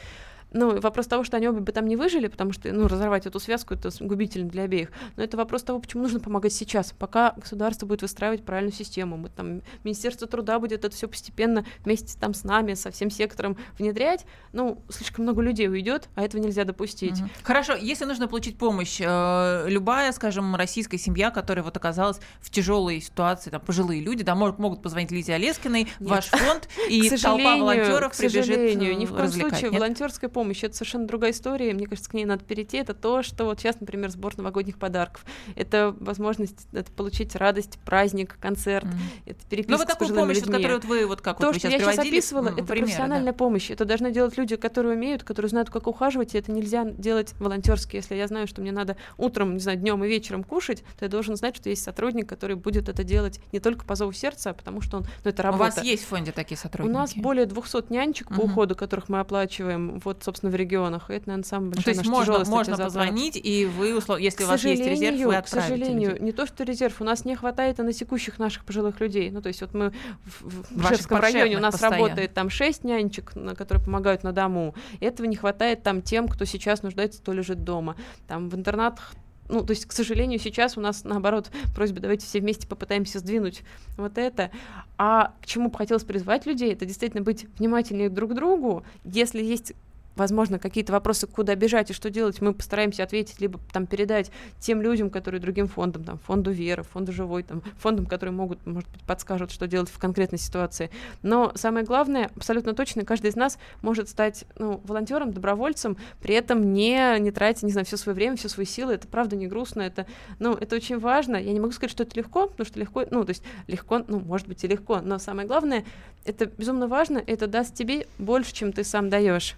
Ну, 0.55 0.79
вопрос 0.79 1.07
того, 1.07 1.25
что 1.25 1.35
они 1.35 1.49
обе 1.49 1.59
бы 1.59 1.71
там 1.73 1.85
не 1.85 1.97
выжили, 1.97 2.27
потому 2.27 2.53
что, 2.53 2.71
ну, 2.71 2.87
разорвать 2.87 3.25
эту 3.25 3.41
связку, 3.41 3.73
это 3.73 3.89
губительно 3.99 4.49
для 4.49 4.63
обеих. 4.63 4.89
Но 5.17 5.23
это 5.23 5.35
вопрос 5.35 5.63
того, 5.63 5.79
почему 5.79 6.03
нужно 6.03 6.21
помогать 6.21 6.53
сейчас, 6.53 6.93
пока 6.97 7.33
государство 7.35 7.85
будет 7.85 8.01
выстраивать 8.01 8.45
правильную 8.45 8.73
систему. 8.73 9.17
Мы, 9.17 9.27
там, 9.27 9.61
Министерство 9.83 10.27
труда 10.27 10.57
будет 10.59 10.85
это 10.85 10.95
все 10.95 11.09
постепенно 11.09 11.65
вместе 11.83 12.17
там 12.17 12.33
с 12.33 12.45
нами, 12.45 12.73
со 12.73 12.89
всем 12.89 13.09
сектором 13.09 13.57
внедрять. 13.77 14.25
Ну, 14.53 14.81
слишком 14.87 15.25
много 15.25 15.41
людей 15.41 15.67
уйдет, 15.67 16.07
а 16.15 16.23
этого 16.23 16.41
нельзя 16.41 16.63
допустить. 16.63 17.19
Угу. 17.19 17.29
Хорошо, 17.43 17.75
если 17.75 18.05
нужно 18.05 18.29
получить 18.29 18.57
помощь, 18.57 19.01
э, 19.01 19.65
любая, 19.67 20.13
скажем, 20.13 20.55
российская 20.55 20.97
семья, 20.97 21.31
которая 21.31 21.65
вот 21.65 21.75
оказалась 21.75 22.21
в 22.39 22.49
тяжелой 22.49 23.01
ситуации, 23.01 23.49
там, 23.49 23.59
пожилые 23.59 23.99
люди, 23.99 24.23
да, 24.23 24.35
могут, 24.35 24.57
могут 24.59 24.81
позвонить 24.81 25.11
Лизе 25.11 25.33
Олескиной, 25.33 25.89
Нет. 25.99 26.09
ваш 26.09 26.27
фонд, 26.27 26.69
и 26.89 27.09
толпа 27.17 27.57
волонтеров 27.57 28.13
к 28.13 28.15
сожалению, 28.15 28.71
прибежит 28.71 28.97
ни 28.99 29.05
в 29.05 29.13
коем 29.13 29.31
случае 29.31 29.71
волонтерская 29.71 30.29
помощь 30.29 30.44
помощь, 30.45 30.63
это 30.63 30.75
совершенно 30.75 31.07
другая 31.07 31.31
история, 31.31 31.73
мне 31.73 31.87
кажется, 31.87 32.09
к 32.09 32.13
ней 32.13 32.25
надо 32.25 32.43
перейти, 32.43 32.77
это 32.77 32.93
то, 32.93 33.23
что 33.23 33.45
вот 33.45 33.59
сейчас, 33.59 33.79
например, 33.79 34.11
сбор 34.11 34.37
новогодних 34.37 34.77
подарков, 34.77 35.25
это 35.55 35.95
возможность 35.99 36.67
это 36.71 36.91
получить 36.91 37.35
радость, 37.35 37.79
праздник, 37.83 38.37
концерт, 38.39 38.85
mm-hmm. 38.85 39.23
это 39.25 39.39
переписка 39.49 39.71
Ну 39.71 39.77
вот 39.79 39.87
такую 39.87 40.13
помощь, 40.13 40.37
людьми. 40.37 40.53
которую 40.53 40.81
вот 40.81 40.85
вы 40.85 41.07
вот 41.07 41.21
как 41.21 41.39
то, 41.39 41.47
вот 41.47 41.55
вы 41.55 41.59
что 41.59 41.69
сейчас 41.69 41.81
я 41.81 41.91
сейчас 41.93 42.05
описывала, 42.05 42.47
это 42.49 42.63
примеры, 42.63 42.81
профессиональная 42.81 43.31
да. 43.31 43.37
помощь, 43.37 43.71
это 43.71 43.85
должны 43.85 44.11
делать 44.11 44.37
люди, 44.37 44.55
которые 44.55 44.95
умеют, 44.95 45.23
которые 45.23 45.49
знают, 45.49 45.71
как 45.71 45.87
ухаживать, 45.87 46.35
и 46.35 46.37
это 46.37 46.51
нельзя 46.51 46.85
делать 46.85 47.33
волонтерски, 47.39 47.95
если 47.95 48.13
я 48.13 48.27
знаю, 48.27 48.45
что 48.45 48.61
мне 48.61 48.71
надо 48.71 48.97
утром, 49.17 49.55
не 49.55 49.59
знаю, 49.59 49.79
днем 49.79 50.03
и 50.03 50.07
вечером 50.07 50.43
кушать, 50.43 50.83
то 50.99 51.05
я 51.05 51.09
должен 51.09 51.35
знать, 51.37 51.55
что 51.55 51.69
есть 51.69 51.83
сотрудник, 51.83 52.29
который 52.29 52.55
будет 52.55 52.87
это 52.87 53.03
делать 53.03 53.39
не 53.51 53.59
только 53.59 53.83
по 53.83 53.95
зову 53.95 54.11
сердца, 54.11 54.51
а 54.51 54.53
потому 54.53 54.81
что 54.81 54.97
он, 54.97 55.07
ну 55.23 55.29
это 55.31 55.41
работа. 55.41 55.63
У 55.63 55.65
вас 55.67 55.83
есть 55.83 56.03
в 56.03 56.07
фонде 56.07 56.31
такие 56.31 56.57
сотрудники? 56.57 56.95
У 56.95 56.97
нас 56.97 57.15
более 57.15 57.47
200 57.47 57.91
нянечек 57.91 58.29
по 58.29 58.41
уходу, 58.41 58.75
которых 58.75 59.09
мы 59.09 59.19
оплачиваем, 59.19 59.99
вот, 60.03 60.23
собственно, 60.23 60.34
в 60.43 60.55
регионах 60.55 61.09
это, 61.09 61.27
наверное, 61.27 61.45
самый 61.45 61.69
большой 61.71 61.83
То 61.83 61.99
есть 61.99 62.09
можно, 62.09 62.43
можно 62.45 62.77
позвонить, 62.77 63.39
и 63.41 63.65
вы, 63.65 63.97
услов... 63.97 64.19
если 64.19 64.43
к 64.43 64.47
у 64.47 64.49
вас 64.49 64.63
есть 64.63 64.85
резерв, 64.85 65.17
вы 65.17 65.35
отправите. 65.35 65.73
К 65.73 65.77
сожалению, 65.77 66.09
людей. 66.11 66.25
не 66.25 66.31
то, 66.31 66.45
что 66.45 66.63
резерв, 66.63 67.01
у 67.01 67.03
нас 67.03 67.25
не 67.25 67.35
хватает 67.35 67.79
и 67.79 67.81
на 67.83 67.93
текущих 67.93 68.39
наших 68.39 68.65
пожилых 68.65 68.99
людей. 68.99 69.31
Ну, 69.31 69.41
то 69.41 69.47
есть 69.47 69.61
вот 69.61 69.73
мы 69.73 69.91
в, 70.23 70.41
в 70.71 70.85
Ижевском 70.85 71.19
районе 71.19 71.57
у 71.57 71.61
нас 71.61 71.73
постоянно. 71.73 71.97
работает 71.97 72.33
там 72.33 72.49
шесть 72.49 72.83
нянечек, 72.83 73.33
которые 73.57 73.83
помогают 73.83 74.23
на 74.23 74.31
дому. 74.31 74.75
Этого 74.99 75.27
не 75.27 75.35
хватает 75.35 75.83
там 75.83 76.01
тем, 76.01 76.27
кто 76.27 76.45
сейчас 76.45 76.83
нуждается, 76.83 77.21
кто 77.21 77.33
лежит 77.33 77.63
дома. 77.63 77.95
Там 78.27 78.49
в 78.49 78.55
интернатах 78.55 79.13
ну, 79.47 79.63
то 79.63 79.71
есть, 79.71 79.85
к 79.85 79.91
сожалению, 79.91 80.39
сейчас 80.39 80.77
у 80.77 80.81
нас, 80.81 81.03
наоборот, 81.03 81.51
просьба, 81.75 81.99
давайте 81.99 82.25
все 82.25 82.39
вместе 82.39 82.67
попытаемся 82.67 83.19
сдвинуть 83.19 83.61
вот 83.97 84.17
это. 84.17 84.51
А 84.97 85.33
к 85.41 85.45
чему 85.45 85.69
бы 85.69 85.77
хотелось 85.77 86.03
призвать 86.03 86.45
людей, 86.45 86.73
это 86.73 86.85
действительно 86.85 87.21
быть 87.21 87.45
внимательнее 87.59 88.09
друг 88.09 88.31
к 88.31 88.33
другу. 88.33 88.83
Если 89.03 89.43
есть 89.43 89.73
возможно, 90.15 90.59
какие-то 90.59 90.93
вопросы, 90.93 91.27
куда 91.27 91.55
бежать 91.55 91.91
и 91.91 91.93
что 91.93 92.09
делать, 92.09 92.41
мы 92.41 92.53
постараемся 92.53 93.03
ответить, 93.03 93.39
либо 93.41 93.59
там 93.71 93.85
передать 93.85 94.31
тем 94.59 94.81
людям, 94.81 95.09
которые 95.09 95.41
другим 95.41 95.67
фондам, 95.67 96.03
там, 96.03 96.17
фонду 96.19 96.51
Вера, 96.51 96.83
фонду 96.83 97.11
Живой, 97.11 97.43
там, 97.43 97.61
фондам, 97.77 98.05
которые 98.05 98.33
могут, 98.33 98.65
может 98.65 98.89
быть, 98.89 99.01
подскажут, 99.03 99.51
что 99.51 99.67
делать 99.67 99.89
в 99.89 99.99
конкретной 99.99 100.39
ситуации. 100.39 100.89
Но 101.21 101.51
самое 101.55 101.85
главное, 101.85 102.31
абсолютно 102.35 102.73
точно, 102.73 103.03
каждый 103.03 103.29
из 103.29 103.35
нас 103.35 103.57
может 103.81 104.09
стать 104.09 104.45
ну, 104.57 104.81
волонтером, 104.85 105.31
добровольцем, 105.31 105.97
при 106.21 106.35
этом 106.35 106.73
не, 106.73 107.19
не 107.19 107.31
тратя, 107.31 107.65
не 107.65 107.71
знаю, 107.71 107.85
все 107.85 107.97
свое 107.97 108.15
время, 108.15 108.37
все 108.37 108.49
свои 108.49 108.65
силы. 108.65 108.93
Это 108.93 109.07
правда 109.07 109.35
не 109.35 109.47
грустно, 109.47 109.81
это, 109.81 110.05
ну, 110.39 110.53
это 110.53 110.75
очень 110.75 110.99
важно. 110.99 111.35
Я 111.35 111.53
не 111.53 111.59
могу 111.59 111.73
сказать, 111.73 111.91
что 111.91 112.03
это 112.03 112.15
легко, 112.17 112.47
потому 112.47 112.65
что 112.65 112.79
легко, 112.79 113.05
ну, 113.11 113.23
то 113.23 113.31
есть 113.31 113.43
легко, 113.67 114.03
ну, 114.07 114.19
может 114.19 114.47
быть 114.47 114.63
и 114.63 114.67
легко, 114.67 115.01
но 115.01 115.19
самое 115.19 115.47
главное, 115.47 115.85
это 116.25 116.45
безумно 116.45 116.87
важно, 116.87 117.21
это 117.25 117.47
даст 117.47 117.75
тебе 117.75 118.07
больше, 118.17 118.53
чем 118.53 118.71
ты 118.71 118.83
сам 118.83 119.09
даешь 119.09 119.55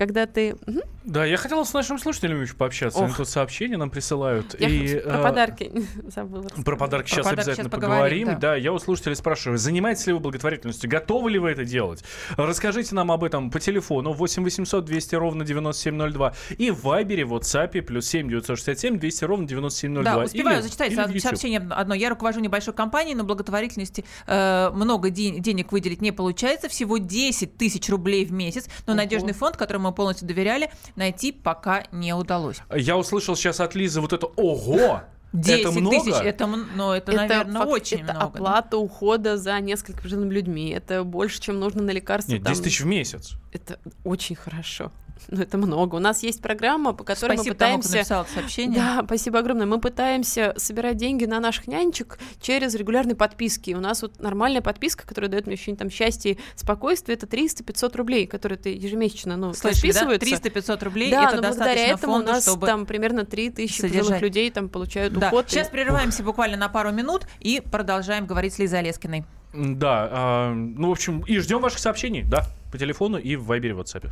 когда 0.00 0.24
ты... 0.24 0.56
Да, 1.04 1.26
я 1.26 1.36
хотел 1.36 1.62
с 1.62 1.74
нашими 1.74 1.98
слушателями 1.98 2.40
еще 2.40 2.54
пообщаться. 2.54 3.00
Они 3.00 3.10
Ох. 3.10 3.18
тут 3.18 3.28
сообщения 3.28 3.76
нам 3.76 3.90
присылают. 3.90 4.58
Я 4.58 4.66
и, 4.66 4.98
про 4.98 5.18
э, 5.18 5.22
подарки 5.22 5.72
забыла. 6.06 6.48
Про 6.64 6.76
подарки 6.76 7.08
Про 7.08 7.16
сейчас 7.16 7.26
подарки 7.26 7.40
обязательно 7.50 7.68
сейчас 7.68 7.80
поговорим, 7.80 8.26
да. 8.28 8.36
Да. 8.36 8.56
я 8.56 8.72
у 8.72 8.78
слушателей 8.78 9.14
спрашиваю, 9.14 9.58
занимаетесь 9.58 10.06
ли 10.06 10.14
вы 10.14 10.20
благотворительностью? 10.20 10.88
Готовы 10.88 11.32
ли 11.32 11.38
вы 11.38 11.50
это 11.50 11.66
делать? 11.66 12.02
Расскажите 12.38 12.94
нам 12.94 13.12
об 13.12 13.24
этом 13.24 13.50
по 13.50 13.60
телефону 13.60 14.14
8 14.14 14.42
800 14.42 14.86
200 14.86 15.14
ровно 15.16 15.44
9702 15.44 16.34
и 16.56 16.70
в 16.70 16.82
Вайбере, 16.82 17.26
в 17.26 17.34
WhatsApp 17.34 17.82
плюс 17.82 18.06
7 18.06 18.26
967 18.28 18.98
200 18.98 19.24
ровно 19.24 19.46
9702. 19.46 20.02
Да, 20.02 20.24
успеваю 20.24 20.56
Или- 20.56 20.62
зачитать 20.62 20.92
или 20.92 21.18
сообщение 21.18 21.60
одно. 21.68 21.94
Я 21.94 22.08
руковожу 22.08 22.40
небольшой 22.40 22.72
компанией, 22.72 23.14
но 23.14 23.24
благотворительности 23.24 24.06
э, 24.26 24.70
много 24.72 25.10
де- 25.10 25.40
денег 25.40 25.72
выделить 25.72 26.00
не 26.00 26.12
получается. 26.12 26.70
Всего 26.70 26.96
10 26.96 27.58
тысяч 27.58 27.86
рублей 27.90 28.24
в 28.24 28.32
месяц. 28.32 28.66
Но 28.86 28.94
надежный 28.94 29.34
фонд, 29.34 29.58
которому 29.58 29.89
мы 29.89 29.89
полностью 29.92 30.26
доверяли, 30.28 30.70
найти 30.96 31.32
пока 31.32 31.84
не 31.92 32.12
удалось. 32.14 32.58
Я 32.74 32.96
услышал 32.96 33.36
сейчас 33.36 33.60
от 33.60 33.74
Лизы 33.74 34.00
вот 34.00 34.12
это 34.12 34.26
«Ого!» 34.26 35.02
10 35.32 35.60
это 35.60 35.70
много? 35.70 36.04
тысяч, 36.04 36.20
это, 36.24 36.46
ну, 36.46 36.90
это, 36.90 37.12
наверное, 37.12 37.60
фак- 37.60 37.68
очень 37.68 37.98
это 37.98 38.14
много. 38.14 38.18
да. 38.20 38.38
оплата 38.38 38.76
ухода 38.78 39.36
за 39.36 39.60
несколькими 39.60 40.02
пожилыми 40.02 40.34
людьми. 40.34 40.70
Это 40.70 41.04
больше, 41.04 41.40
чем 41.40 41.60
нужно 41.60 41.82
на 41.82 41.90
лекарства. 41.92 42.32
Нет, 42.32 42.42
там. 42.42 42.52
10 42.52 42.64
тысяч 42.64 42.80
в 42.80 42.86
месяц. 42.86 43.34
Это 43.52 43.78
очень 44.04 44.34
хорошо. 44.34 44.90
Ну, 45.28 45.40
это 45.42 45.58
много. 45.58 45.96
У 45.96 45.98
нас 45.98 46.22
есть 46.22 46.40
программа, 46.42 46.92
по 46.92 47.04
которой 47.04 47.36
Спасибо 47.36 47.54
мы 47.54 47.58
тому, 47.58 47.78
кто 47.78 47.88
пытаемся... 47.88 47.98
написал 47.98 48.22
это 48.24 48.32
сообщение. 48.32 48.78
Да, 48.80 49.02
спасибо 49.04 49.38
огромное. 49.38 49.66
Мы 49.66 49.80
пытаемся 49.80 50.54
собирать 50.56 50.96
деньги 50.96 51.24
на 51.24 51.40
наших 51.40 51.66
нянечек 51.68 52.18
через 52.40 52.74
регулярные 52.74 53.16
подписки. 53.16 53.72
У 53.74 53.80
нас 53.80 54.02
вот 54.02 54.20
нормальная 54.20 54.60
подписка, 54.62 55.06
которая 55.06 55.30
дает 55.30 55.46
мне 55.46 55.54
ощущение 55.54 55.78
там 55.78 55.90
счастья 55.90 56.30
и 56.32 56.38
спокойствия, 56.56 57.14
это 57.14 57.26
300-500 57.26 57.96
рублей, 57.96 58.26
которые 58.26 58.58
ты 58.58 58.70
ежемесячно, 58.74 59.36
ну, 59.36 59.52
Слышали, 59.52 59.92
да? 59.92 60.00
расписываются. 60.10 60.48
300-500 60.74 60.84
рублей, 60.84 61.10
да, 61.10 61.24
это 61.28 61.36
но 61.36 61.42
благодаря 61.42 61.64
достаточно 61.66 61.94
этому 61.94 62.12
фонду, 62.14 62.30
у 62.30 62.32
нас 62.34 62.42
чтобы... 62.44 62.66
там 62.66 62.86
примерно 62.86 63.24
3000 63.24 63.82
пожилых 63.82 64.20
людей 64.20 64.50
там 64.50 64.68
получают 64.68 65.12
Да. 65.14 65.28
уход. 65.28 65.46
и- 65.46 65.50
Сейчас 65.50 65.68
прерываемся 65.68 66.22
буквально 66.22 66.56
на 66.56 66.68
пару 66.68 66.90
минут 66.92 67.26
и 67.40 67.60
продолжаем 67.60 68.26
говорить 68.26 68.54
с 68.54 68.58
Лизой 68.58 68.80
Олескиной. 68.80 69.24
Да, 69.52 70.08
а, 70.12 70.52
ну, 70.54 70.88
в 70.88 70.92
общем, 70.92 71.20
и 71.26 71.38
ждем 71.38 71.60
ваших 71.60 71.80
сообщений, 71.80 72.22
да, 72.22 72.46
по 72.70 72.78
телефону 72.78 73.18
и 73.18 73.36
в 73.36 73.44
Вайбере, 73.44 73.74
в 73.74 73.80
WhatsApp. 73.80 74.10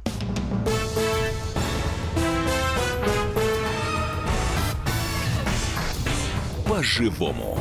По-живому. 6.67 7.59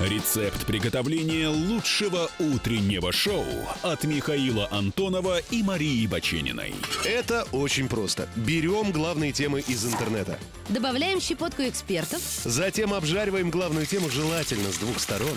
Рецепт 0.00 0.64
приготовления 0.64 1.48
лучшего 1.48 2.30
утреннего 2.38 3.12
шоу 3.12 3.44
от 3.82 4.04
Михаила 4.04 4.66
Антонова 4.70 5.40
и 5.50 5.62
Марии 5.62 6.06
Бачениной. 6.06 6.74
Это 7.04 7.46
очень 7.52 7.86
просто. 7.86 8.26
Берем 8.34 8.92
главные 8.92 9.32
темы 9.32 9.60
из 9.60 9.84
интернета. 9.84 10.38
Добавляем 10.70 11.20
щепотку 11.20 11.62
экспертов, 11.62 12.22
Затем 12.44 12.94
обжариваем 12.94 13.50
главную 13.50 13.84
тему 13.84 14.08
желательно 14.08 14.72
с 14.72 14.78
двух 14.78 14.98
сторон. 15.00 15.36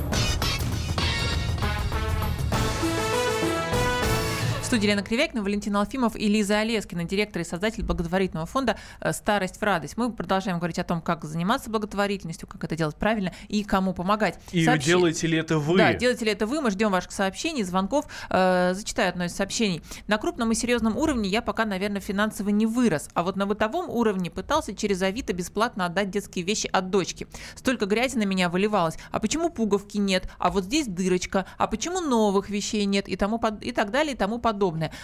Студии 4.71 4.87
Лена 4.87 5.03
Кривякина, 5.03 5.43
Валентин 5.43 5.75
Алфимов 5.75 6.15
и 6.15 6.29
Лиза 6.29 6.59
Олескина, 6.59 7.03
директор 7.03 7.41
и 7.41 7.45
создатель 7.45 7.83
благотворительного 7.83 8.45
фонда 8.47 8.77
«Старость 9.11 9.57
в 9.57 9.63
радость». 9.63 9.97
Мы 9.97 10.13
продолжаем 10.13 10.59
говорить 10.59 10.79
о 10.79 10.85
том, 10.85 11.01
как 11.01 11.25
заниматься 11.25 11.69
благотворительностью, 11.69 12.47
как 12.47 12.63
это 12.63 12.77
делать 12.77 12.95
правильно 12.95 13.33
и 13.49 13.65
кому 13.65 13.93
помогать. 13.93 14.39
И 14.53 14.63
Сообщи- 14.63 14.85
делаете 14.85 15.27
ли 15.27 15.37
это 15.37 15.57
вы? 15.59 15.77
Да, 15.77 15.93
делаете 15.93 16.23
ли 16.23 16.31
это 16.31 16.47
вы? 16.47 16.61
Мы 16.61 16.71
ждем 16.71 16.89
ваших 16.89 17.11
сообщений, 17.11 17.63
звонков. 17.63 18.05
Э, 18.29 18.71
зачитаю 18.73 19.09
одно 19.09 19.25
из 19.25 19.35
сообщений. 19.35 19.81
На 20.07 20.17
крупном 20.17 20.53
и 20.53 20.55
серьезном 20.55 20.95
уровне 20.95 21.27
я 21.29 21.41
пока, 21.41 21.65
наверное, 21.65 21.99
финансово 21.99 22.47
не 22.47 22.65
вырос, 22.65 23.09
а 23.13 23.23
вот 23.23 23.35
на 23.35 23.45
бытовом 23.45 23.89
уровне 23.89 24.31
пытался 24.31 24.73
через 24.73 25.01
Авито 25.01 25.33
бесплатно 25.33 25.85
отдать 25.87 26.11
детские 26.11 26.45
вещи 26.45 26.69
от 26.71 26.89
дочки. 26.89 27.27
Столько 27.55 27.87
грязи 27.87 28.15
на 28.15 28.23
меня 28.23 28.47
выливалось. 28.47 28.95
А 29.11 29.19
почему 29.19 29.49
пуговки 29.49 29.97
нет? 29.97 30.29
А 30.37 30.49
вот 30.49 30.63
здесь 30.63 30.87
дырочка. 30.87 31.45
А 31.57 31.67
почему 31.67 31.99
новых 31.99 32.49
вещей 32.49 32.85
нет? 32.85 33.09
И, 33.09 33.17
тому 33.17 33.37
под- 33.37 33.61
и 33.65 33.73
так 33.73 33.91
далее, 33.91 34.13
и 34.13 34.17
тому 34.17 34.39
подобное. 34.39 34.60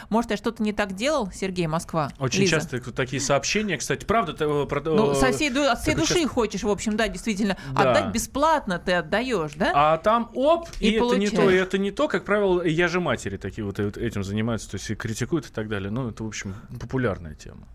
Может, 0.10 0.32
я 0.32 0.38
что-то 0.38 0.62
не 0.62 0.74
так 0.74 0.93
делал, 0.93 1.32
Сергей, 1.32 1.67
Москва? 1.67 2.12
Очень 2.20 2.41
Лиза? 2.41 2.58
часто 2.58 2.91
такие 2.91 3.20
сообщения, 3.22 3.78
кстати, 3.78 4.06
правда, 4.06 4.34
э, 4.39 4.65
про- 4.67 4.82
Ну, 4.82 5.12
э, 5.12 5.15
со 5.15 5.32
всей, 5.32 5.50
ду- 5.50 5.63
от 5.63 5.80
всей 5.82 5.96
души 5.96 6.13
часто- 6.13 6.28
хочешь, 6.30 6.63
в 6.63 6.70
общем, 6.70 6.96
да, 6.98 7.08
действительно. 7.08 7.58
Да. 7.74 7.91
Отдать 7.91 8.13
бесплатно 8.13 8.78
ты 8.80 8.93
отдаешь, 8.93 9.54
да? 9.56 9.72
А 9.74 9.98
там 9.98 10.30
оп, 10.36 10.67
и, 10.80 10.89
И 10.89 10.91
это 10.93 11.17
не 11.17 11.30
то, 11.30 11.50
и 11.50 11.56
это 11.56 11.78
не 11.78 11.91
то. 11.91 12.08
Как 12.08 12.26
правило, 12.26 12.62
я 12.63 12.88
же 12.88 13.00
матери 13.00 13.38
такие 13.38 13.65
вот 13.65 13.80
э- 13.80 13.91
этим 13.96 14.24
занимаются, 14.24 14.70
то 14.72 14.76
есть 14.78 14.89
и 14.89 14.96
критикуют 14.96 15.46
и 15.48 15.52
так 15.52 15.67
далее. 15.70 15.89
Ну, 15.89 16.10
это, 16.10 16.24
в 16.24 16.28
общем, 16.28 16.56
популярная 16.80 17.34
тема. 17.36 17.67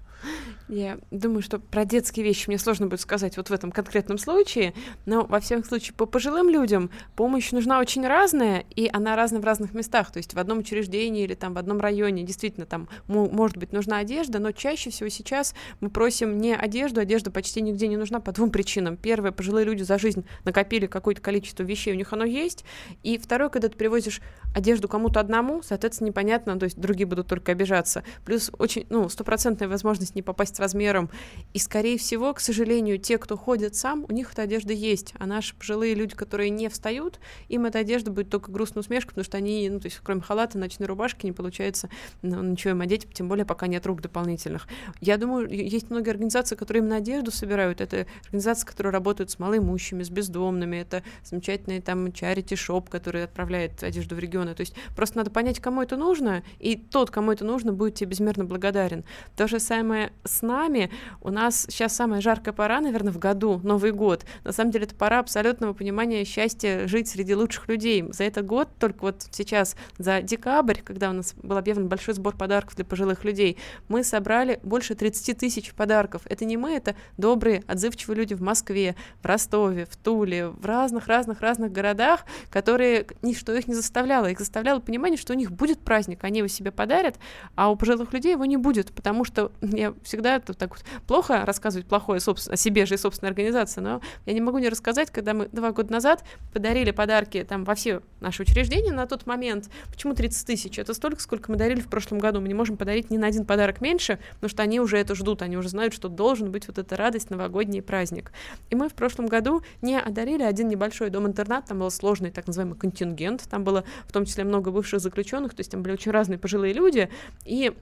Я 0.69 0.99
думаю, 1.11 1.43
что 1.43 1.59
про 1.59 1.85
детские 1.85 2.25
вещи 2.25 2.49
мне 2.49 2.59
сложно 2.59 2.87
будет 2.87 3.01
сказать 3.01 3.37
вот 3.37 3.51
в 3.51 3.53
этом 3.53 3.71
конкретном 3.71 4.19
случае, 4.19 4.75
но 5.07 5.25
во 5.25 5.41
всяком 5.41 5.65
случае 5.65 5.95
по 5.95 6.07
пожилым 6.07 6.49
людям 6.49 6.91
помощь 7.15 7.53
нужна 7.53 7.79
очень 7.79 8.07
разная, 8.07 8.65
и 8.75 8.89
она 8.93 9.17
разная 9.17 9.41
в 9.41 9.45
разных 9.45 9.75
местах. 9.75 10.11
То 10.13 10.19
есть 10.19 10.35
в 10.35 10.39
одном 10.39 10.59
учреждении 10.59 11.25
или 11.25 11.35
там 11.35 11.55
в 11.55 11.59
одном 11.59 11.81
районе 11.81 12.23
действительно 12.23 12.67
там 12.67 12.89
мо- 13.07 13.29
может 13.29 13.57
быть 13.57 13.73
нужна 13.73 13.99
одежда, 13.99 14.39
но 14.39 14.53
чаще 14.53 14.91
всего 14.91 15.09
сейчас 15.09 15.55
мы 15.81 15.91
просим 15.91 16.39
не 16.39 16.55
одежду, 16.55 17.01
одежда 17.01 17.31
почти 17.31 17.61
нигде 17.61 17.89
не 17.89 17.97
нужна 17.97 18.21
по 18.21 18.33
двум 18.33 18.51
причинам. 18.51 18.97
Первое, 18.97 19.33
пожилые 19.33 19.67
люди 19.67 19.83
за 19.83 19.99
жизнь 19.99 20.25
накопили 20.45 20.87
какое-то 20.87 21.21
количество 21.21 21.63
вещей, 21.63 21.93
у 21.93 21.97
них 21.97 22.13
оно 22.13 22.25
есть. 22.25 22.65
И 23.03 23.19
второе, 23.19 23.49
когда 23.49 23.69
ты 23.69 23.77
привозишь 23.77 24.21
одежду 24.55 24.89
кому-то 24.89 25.21
одному, 25.21 25.63
соответственно, 25.63 26.09
непонятно, 26.09 26.59
то 26.59 26.65
есть 26.65 26.79
другие 26.79 27.07
будут 27.07 27.27
только 27.27 27.53
обижаться. 27.53 28.05
Плюс 28.25 28.51
очень, 28.59 28.87
ну, 28.91 29.09
стопроцентная 29.09 29.69
возможность 29.69 30.15
не 30.15 30.23
попасть 30.33 30.59
размером. 30.59 31.11
И, 31.53 31.59
скорее 31.59 31.99
всего, 31.99 32.33
к 32.35 32.40
сожалению, 32.40 32.99
те, 32.99 33.18
кто 33.18 33.37
ходит 33.37 33.75
сам, 33.75 34.05
у 34.09 34.12
них 34.12 34.33
эта 34.33 34.42
одежда 34.42 34.73
есть. 34.73 35.14
А 35.18 35.27
наши 35.27 35.55
пожилые 35.55 35.95
люди, 35.95 36.14
которые 36.14 36.51
не 36.51 36.68
встают, 36.68 37.21
им 37.49 37.66
эта 37.66 37.81
одежда 37.81 38.11
будет 38.11 38.31
только 38.31 38.51
грустная 38.51 38.81
усмешка, 38.81 39.11
потому 39.11 39.25
что 39.25 39.37
они, 39.37 39.68
ну, 39.68 39.79
то 39.81 39.87
есть 39.87 40.01
кроме 40.03 40.23
халата, 40.23 40.59
ночной 40.59 40.87
рубашки 40.87 41.27
не 41.27 41.33
получается 41.33 41.88
ну, 42.23 42.42
ничего 42.42 42.71
им 42.71 42.81
одеть, 42.81 43.07
тем 43.12 43.29
более 43.29 43.45
пока 43.45 43.66
нет 43.66 43.85
рук 43.87 44.01
дополнительных. 44.01 44.66
Я 45.01 45.16
думаю, 45.18 45.49
есть 45.51 45.90
многие 45.90 46.11
организации, 46.11 46.57
которые 46.57 46.83
именно 46.83 46.97
одежду 46.97 47.31
собирают. 47.31 47.81
Это 47.81 48.07
организации, 48.25 48.66
которые 48.66 48.92
работают 48.92 49.31
с 49.31 49.38
малоимущими, 49.38 50.03
с 50.03 50.11
бездомными. 50.11 50.77
Это 50.77 51.03
замечательный 51.25 51.81
там 51.81 52.07
shop, 52.07 52.88
который 52.88 53.25
отправляет 53.25 53.83
одежду 53.83 54.14
в 54.14 54.18
регионы. 54.18 54.55
То 54.55 54.62
есть 54.62 54.75
просто 54.97 55.18
надо 55.18 55.31
понять, 55.31 55.61
кому 55.61 55.83
это 55.83 55.97
нужно, 55.97 56.42
и 56.59 56.77
тот, 56.77 57.11
кому 57.11 57.33
это 57.33 57.45
нужно, 57.45 57.73
будет 57.73 57.97
тебе 57.97 58.11
безмерно 58.11 58.45
благодарен. 58.45 59.05
То 59.37 59.49
же 59.49 59.59
самое 59.61 60.12
с 60.25 60.43
нами. 60.43 60.91
У 61.21 61.31
нас 61.31 61.67
сейчас 61.69 61.95
самая 61.97 62.21
жаркая 62.21 62.55
пора, 62.55 62.81
наверное, 62.81 63.13
в 63.13 63.19
году, 63.19 63.61
Новый 63.63 63.93
год. 63.93 64.25
На 64.45 64.53
самом 64.53 64.71
деле 64.71 64.85
это 64.85 64.95
пора 64.95 65.19
абсолютного 65.19 65.73
понимания 65.73 66.25
счастья 66.25 66.87
жить 66.87 67.09
среди 67.09 67.35
лучших 67.35 67.69
людей. 67.69 68.05
За 68.13 68.25
этот 68.25 68.47
год, 68.47 68.69
только 68.79 69.03
вот 69.03 69.27
сейчас, 69.31 69.77
за 69.99 70.23
декабрь, 70.23 70.81
когда 70.85 71.11
у 71.11 71.13
нас 71.13 71.35
был 71.35 71.57
объявлен 71.57 71.89
большой 71.89 72.15
сбор 72.15 72.37
подарков 72.37 72.77
для 72.77 72.85
пожилых 72.85 73.25
людей, 73.25 73.59
мы 73.89 74.05
собрали 74.05 74.61
больше 74.63 74.95
30 74.95 75.39
тысяч 75.39 75.75
подарков. 75.75 76.23
Это 76.27 76.45
не 76.45 76.57
мы, 76.57 76.73
это 76.73 76.95
добрые, 77.17 77.65
отзывчивые 77.67 78.17
люди 78.17 78.35
в 78.35 78.43
Москве, 78.43 78.97
в 79.23 79.27
Ростове, 79.27 79.87
в 79.87 79.97
Туле, 79.97 80.49
в 80.49 80.65
разных-разных-разных 80.65 81.73
городах, 81.73 82.25
которые 82.51 83.07
ничто 83.23 83.55
их 83.55 83.67
не 83.67 83.75
заставляло. 83.75 84.27
Их 84.27 84.39
заставляло 84.39 84.81
понимание, 84.81 85.19
что 85.19 85.33
у 85.33 85.37
них 85.37 85.51
будет 85.51 85.81
праздник, 85.81 86.25
они 86.25 86.39
его 86.39 86.49
себе 86.49 86.71
подарят, 86.71 87.17
а 87.55 87.71
у 87.71 87.77
пожилых 87.77 88.13
людей 88.13 88.33
его 88.33 88.45
не 88.45 88.57
будет, 88.57 88.93
потому 88.93 89.25
что 89.25 89.53
я 89.63 89.95
всегда 90.12 90.33
да, 90.33 90.37
это 90.37 90.55
так 90.55 90.70
вот 90.70 90.85
плохо 91.07 91.44
рассказывать 91.46 91.87
плохое 91.87 92.20
собственно, 92.20 92.55
о 92.55 92.57
себе 92.57 92.87
же 92.87 92.94
и 92.94 92.96
собственной 92.98 93.31
организации, 93.31 93.81
но 93.81 94.01
я 94.27 94.33
не 94.35 94.40
могу 94.40 94.59
не 94.59 94.68
рассказать, 94.68 95.11
когда 95.11 95.33
мы 95.33 95.48
два 95.48 95.72
года 95.72 95.90
назад 95.90 96.22
подарили 96.53 96.90
подарки 96.90 97.44
там 97.48 97.64
во 97.64 97.75
все 97.75 98.03
наши 98.20 98.42
учреждения 98.42 98.92
на 98.92 99.07
тот 99.07 99.27
момент. 99.27 99.70
Почему 99.90 100.14
30 100.14 100.46
тысяч? 100.46 100.79
Это 100.79 100.92
столько, 100.94 101.20
сколько 101.20 101.51
мы 101.51 101.57
дарили 101.57 101.81
в 101.81 101.88
прошлом 101.88 102.18
году. 102.18 102.40
Мы 102.40 102.48
не 102.48 102.55
можем 102.55 102.77
подарить 102.77 103.11
ни 103.11 103.16
на 103.16 103.27
один 103.27 103.46
подарок 103.46 103.81
меньше, 103.81 104.18
потому 104.35 104.51
что 104.51 104.62
они 104.62 104.81
уже 104.81 104.98
это 104.98 105.14
ждут, 105.14 105.42
они 105.42 105.57
уже 105.57 105.70
знают, 105.70 105.94
что 105.94 106.09
должен 106.09 106.53
быть 106.53 106.68
вот 106.68 106.79
эта 106.79 106.96
радость, 106.96 107.31
новогодний 107.31 107.83
праздник. 107.83 108.33
И 108.70 108.77
мы 108.77 108.88
в 108.88 108.94
прошлом 108.94 109.27
году 109.27 109.62
не 109.81 109.98
одарили 109.98 110.42
один 110.42 110.68
небольшой 110.68 111.11
дом-интернат, 111.11 111.66
там 111.66 111.79
был 111.79 111.90
сложный 111.90 112.31
так 112.31 112.46
называемый 112.46 112.79
контингент, 112.79 113.48
там 113.48 113.64
было 113.64 113.85
в 114.07 114.12
том 114.12 114.27
числе 114.27 114.44
много 114.44 114.70
бывших 114.70 115.01
заключенных, 115.01 115.55
то 115.55 115.61
есть 115.61 115.70
там 115.70 115.83
были 115.83 115.94
очень 115.94 116.12
разные 116.12 116.38
пожилые 116.38 116.75
люди, 116.75 117.09
и 117.44 117.72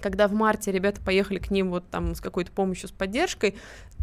когда 0.00 0.28
в 0.28 0.32
марте 0.32 0.72
ребята 0.72 1.00
поехали 1.00 1.38
к 1.38 1.50
ним 1.50 1.70
вот 1.70 1.88
там 1.90 2.14
с 2.14 2.20
какой-то 2.20 2.52
помощью, 2.52 2.88
с 2.88 2.92
поддержкой, 2.92 3.56